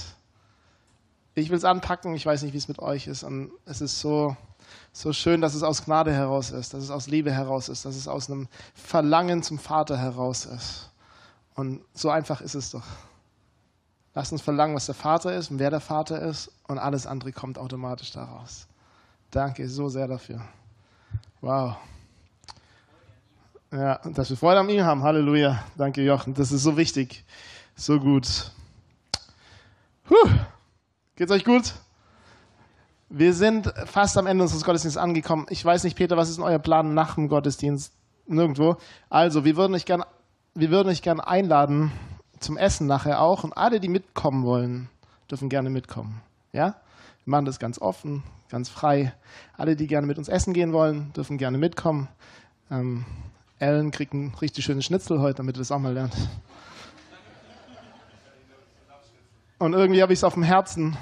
[1.34, 2.14] Ich will es anpacken.
[2.14, 3.24] Ich weiß nicht, wie es mit euch ist.
[3.24, 4.36] Und es ist so,
[4.92, 7.96] so schön, dass es aus Gnade heraus ist, dass es aus Liebe heraus ist, dass
[7.96, 10.90] es aus einem Verlangen zum Vater heraus ist.
[11.56, 12.84] Und so einfach ist es doch.
[14.14, 17.32] Lasst uns verlangen, was der Vater ist und wer der Vater ist und alles andere
[17.32, 18.68] kommt automatisch daraus.
[19.32, 20.42] Danke so sehr dafür.
[21.40, 21.78] Wow.
[23.72, 25.02] Ja, dass wir Freude an ihm haben.
[25.02, 25.64] Halleluja.
[25.78, 26.34] Danke, Jochen.
[26.34, 27.24] Das ist so wichtig.
[27.80, 28.52] So gut.
[30.06, 30.16] Puh.
[31.16, 31.76] Geht's euch gut?
[33.08, 35.46] Wir sind fast am Ende unseres Gottesdienstes angekommen.
[35.52, 37.94] Ich weiß nicht, Peter, was ist denn euer Plan nach dem Gottesdienst?
[38.26, 38.78] Nirgendwo.
[39.12, 40.04] Also, wir würden euch gern,
[40.56, 41.92] wir würden euch gern einladen
[42.40, 43.44] zum Essen nachher auch.
[43.44, 44.90] Und alle, die mitkommen wollen,
[45.30, 46.22] dürfen gerne mitkommen.
[46.54, 46.78] Ja?
[47.26, 49.14] Wir machen das ganz offen, ganz frei.
[49.56, 52.08] Alle, die gerne mit uns essen gehen wollen, dürfen gerne mitkommen.
[52.72, 53.06] Ähm,
[53.60, 56.16] Ellen kriegt einen richtig schönen Schnitzel heute, damit ihr das auch mal lernt.
[59.60, 60.98] Und irgendwie habe ich es auf dem Herzen,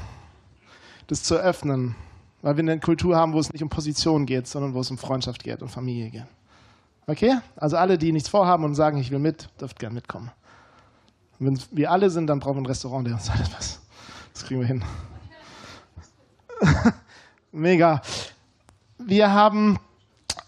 [1.08, 1.96] das zu öffnen,
[2.42, 4.98] weil wir eine Kultur haben, wo es nicht um Position geht, sondern wo es um
[4.98, 6.28] Freundschaft geht und Familie geht.
[7.08, 7.38] Okay?
[7.56, 10.32] Also alle, die nichts vorhaben und sagen, ich will mit, dürft gern mitkommen.
[11.40, 13.82] Und wenn wir alle sind, dann brauchen wir ein Restaurant, der uns alles was.
[14.34, 14.84] Das kriegen wir hin.
[17.52, 18.02] Mega.
[18.98, 19.78] Wir haben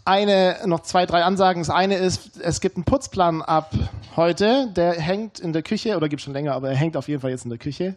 [0.06, 1.62] eine, noch zwei, drei Ansagen.
[1.62, 3.72] Das eine ist, es gibt einen Putzplan ab
[4.18, 7.08] heute, der hängt in der Küche, oder gibt es schon länger, aber er hängt auf
[7.08, 7.96] jeden Fall jetzt in der Küche.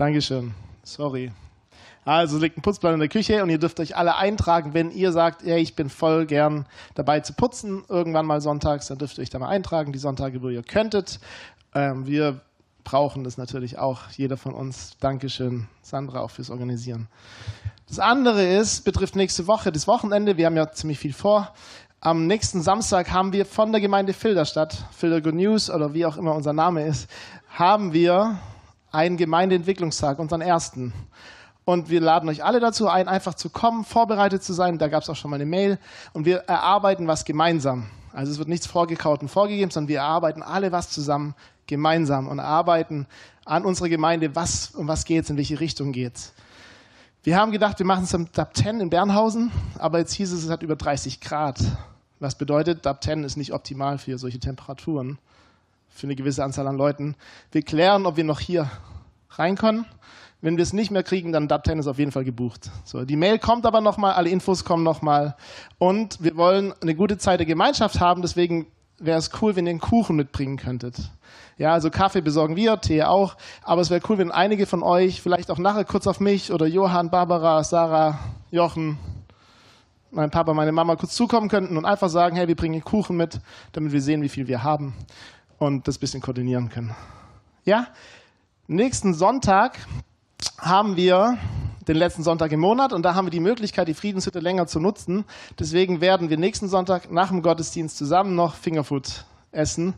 [0.00, 0.54] Dankeschön.
[0.82, 1.30] Sorry.
[2.06, 5.12] Also liegt ein Putzplan in der Küche und ihr dürft euch alle eintragen, wenn ihr
[5.12, 6.64] sagt, hey, ich bin voll gern
[6.94, 10.40] dabei zu putzen, irgendwann mal sonntags, dann dürft ihr euch da mal eintragen, die Sonntage,
[10.40, 11.20] wo ihr könntet.
[11.74, 12.40] Ähm, wir
[12.84, 14.96] brauchen das natürlich auch, jeder von uns.
[15.00, 17.08] Dankeschön, Sandra, auch fürs Organisieren.
[17.88, 20.36] Das andere ist, betrifft nächste Woche, das Wochenende.
[20.36, 21.52] Wir haben ja ziemlich viel vor.
[22.00, 26.16] Am nächsten Samstag haben wir von der Gemeinde Filderstadt, Filder Good News oder wie auch
[26.16, 27.10] immer unser Name ist,
[27.50, 28.38] haben wir
[28.92, 30.92] einen Gemeindeentwicklungstag, unseren ersten.
[31.64, 34.78] Und wir laden euch alle dazu ein, einfach zu kommen, vorbereitet zu sein.
[34.78, 35.78] Da gab es auch schon mal eine Mail.
[36.12, 37.86] Und wir erarbeiten was gemeinsam.
[38.12, 41.34] Also es wird nichts vorgekaut und vorgegeben, sondern wir erarbeiten alle was zusammen,
[41.70, 43.06] gemeinsam und erarbeiten
[43.46, 46.34] an unserer Gemeinde, was, um was geht es, in welche Richtung geht es.
[47.22, 50.44] Wir haben gedacht, wir machen es am DAP 10 in Bernhausen, aber jetzt hieß es,
[50.44, 51.58] es hat über 30 Grad.
[52.18, 55.18] Was bedeutet, DAP 10 ist nicht optimal für solche Temperaturen,
[55.88, 57.16] für eine gewisse Anzahl an Leuten.
[57.52, 58.70] Wir klären, ob wir noch hier
[59.30, 59.86] rein können.
[60.42, 62.70] Wenn wir es nicht mehr kriegen, dann DAP 10 ist auf jeden Fall gebucht.
[62.84, 65.36] So, die Mail kommt aber nochmal, alle Infos kommen nochmal.
[65.78, 68.66] Und wir wollen eine gute Zeit der Gemeinschaft haben, deswegen
[69.00, 71.10] wäre es cool, wenn ihr einen Kuchen mitbringen könntet.
[71.56, 73.36] Ja, also Kaffee besorgen wir, Tee auch.
[73.62, 76.66] Aber es wäre cool, wenn einige von euch vielleicht auch nachher kurz auf mich oder
[76.66, 78.18] Johann, Barbara, Sarah,
[78.50, 78.98] Jochen,
[80.10, 83.16] mein Papa, meine Mama kurz zukommen könnten und einfach sagen, hey, wir bringen den Kuchen
[83.16, 83.40] mit,
[83.72, 84.94] damit wir sehen, wie viel wir haben
[85.58, 86.94] und das bisschen koordinieren können.
[87.64, 87.88] Ja?
[88.66, 89.78] Nächsten Sonntag
[90.58, 91.38] haben wir
[91.88, 94.80] den letzten Sonntag im Monat und da haben wir die Möglichkeit, die Friedenshütte länger zu
[94.80, 95.24] nutzen.
[95.58, 99.94] Deswegen werden wir nächsten Sonntag nach dem Gottesdienst zusammen noch Fingerfood essen,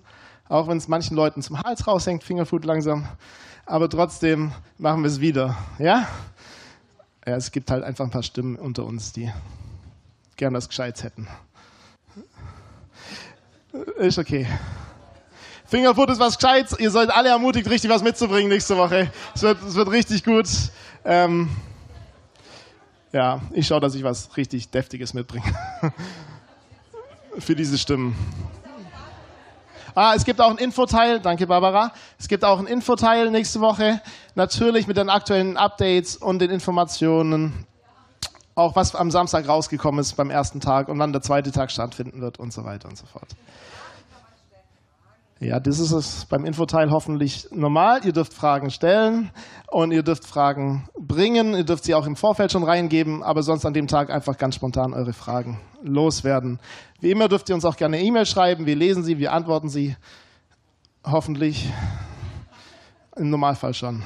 [0.48, 3.06] auch wenn es manchen Leuten zum Hals raushängt, Fingerfood langsam.
[3.66, 5.56] Aber trotzdem machen wir es wieder.
[5.78, 6.06] Ja?
[7.26, 9.32] Ja, es gibt halt einfach ein paar Stimmen unter uns, die
[10.36, 11.28] gern das Gescheites hätten.
[13.98, 14.46] Ist okay.
[15.64, 16.78] Fingerfood ist was Gescheites.
[16.78, 19.10] Ihr seid alle ermutigt, richtig was mitzubringen nächste Woche.
[19.34, 20.46] Es wird, es wird richtig gut.
[21.04, 21.48] Ähm,
[23.12, 25.44] ja, ich schaue, dass ich was richtig Deftiges mitbringe.
[27.38, 28.14] Für diese Stimmen.
[29.94, 31.20] Ah, es gibt auch einen Infoteil.
[31.20, 31.92] Danke, Barbara.
[32.18, 34.00] Es gibt auch einen Infoteil nächste Woche.
[34.34, 37.66] Natürlich mit den aktuellen Updates und den Informationen.
[38.54, 42.22] Auch was am Samstag rausgekommen ist beim ersten Tag und wann der zweite Tag stattfinden
[42.22, 43.28] wird und so weiter und so fort.
[45.42, 48.04] Ja, das ist es beim Infoteil hoffentlich normal.
[48.04, 49.32] Ihr dürft Fragen stellen
[49.72, 51.54] und ihr dürft Fragen bringen.
[51.54, 54.54] Ihr dürft sie auch im Vorfeld schon reingeben, aber sonst an dem Tag einfach ganz
[54.54, 56.60] spontan eure Fragen loswerden.
[57.00, 58.66] Wie immer dürft ihr uns auch gerne E-Mail schreiben.
[58.66, 59.96] Wir lesen sie, wir antworten sie.
[61.04, 61.68] Hoffentlich.
[63.16, 64.04] Im Normalfall schon.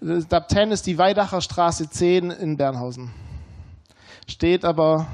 [0.00, 3.12] DAP 10 ist die Weidacher Straße 10 in Bernhausen.
[4.26, 5.06] Steht aber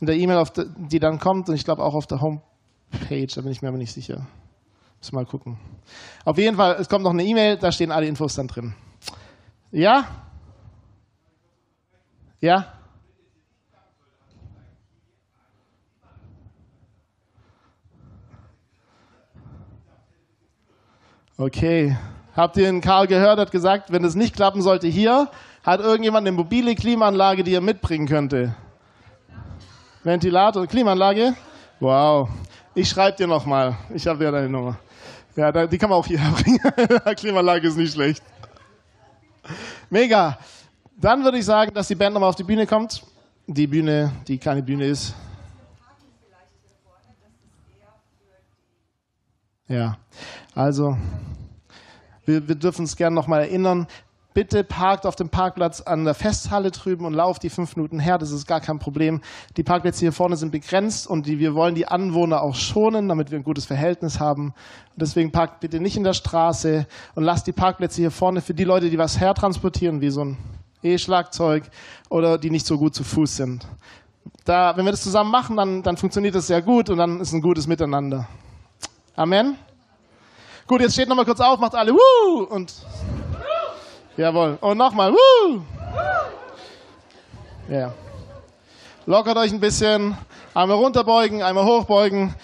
[0.00, 0.44] in der E-Mail,
[0.76, 3.78] die dann kommt und ich glaube auch auf der Homepage, da bin ich mir aber
[3.78, 4.26] nicht sicher.
[4.98, 5.58] Muss mal gucken.
[6.24, 8.74] Auf jeden Fall, es kommt noch eine E-Mail, da stehen alle Infos dann drin.
[9.70, 10.04] Ja?
[12.40, 12.72] Ja?
[21.36, 21.96] Okay.
[22.34, 25.28] Habt ihr den Karl gehört, hat gesagt, wenn es nicht klappen sollte hier,
[25.62, 28.54] hat irgendjemand eine mobile Klimaanlage, die er mitbringen könnte.
[30.04, 31.34] Ventilator, Klimaanlage.
[31.80, 32.28] Wow.
[32.74, 33.76] Ich schreibe dir nochmal.
[33.92, 34.78] Ich habe ja deine Nummer.
[35.34, 36.60] Ja, die kann man auch hier bringen.
[37.16, 38.22] Klimaanlage ist nicht schlecht.
[39.90, 40.38] Mega.
[40.96, 43.02] Dann würde ich sagen, dass die Band nochmal auf die Bühne kommt.
[43.46, 45.14] Die Bühne, die keine Bühne ist.
[49.68, 49.98] Ja,
[50.54, 50.96] also
[52.24, 53.86] wir, wir dürfen uns gerne nochmal erinnern,
[54.38, 58.18] bitte parkt auf dem Parkplatz an der Festhalle drüben und lauft die fünf Minuten her.
[58.18, 59.20] Das ist gar kein Problem.
[59.56, 63.32] Die Parkplätze hier vorne sind begrenzt und die, wir wollen die Anwohner auch schonen, damit
[63.32, 64.54] wir ein gutes Verhältnis haben.
[64.92, 66.86] Und deswegen parkt bitte nicht in der Straße
[67.16, 70.36] und lasst die Parkplätze hier vorne für die Leute, die was hertransportieren, wie so ein
[70.84, 71.64] E-Schlagzeug
[72.08, 73.66] oder die nicht so gut zu Fuß sind.
[74.44, 77.32] Da, wenn wir das zusammen machen, dann, dann funktioniert das sehr gut und dann ist
[77.32, 78.28] ein gutes Miteinander.
[79.16, 79.56] Amen.
[80.68, 82.44] Gut, jetzt steht nochmal kurz auf, macht alle Woo!
[82.44, 82.72] und
[84.18, 84.58] Jawohl.
[84.60, 85.12] Und nochmal.
[85.12, 85.60] Woo!
[87.68, 87.92] Ja.
[89.06, 90.18] Lockert euch ein bisschen.
[90.54, 92.34] Einmal runterbeugen, einmal hochbeugen.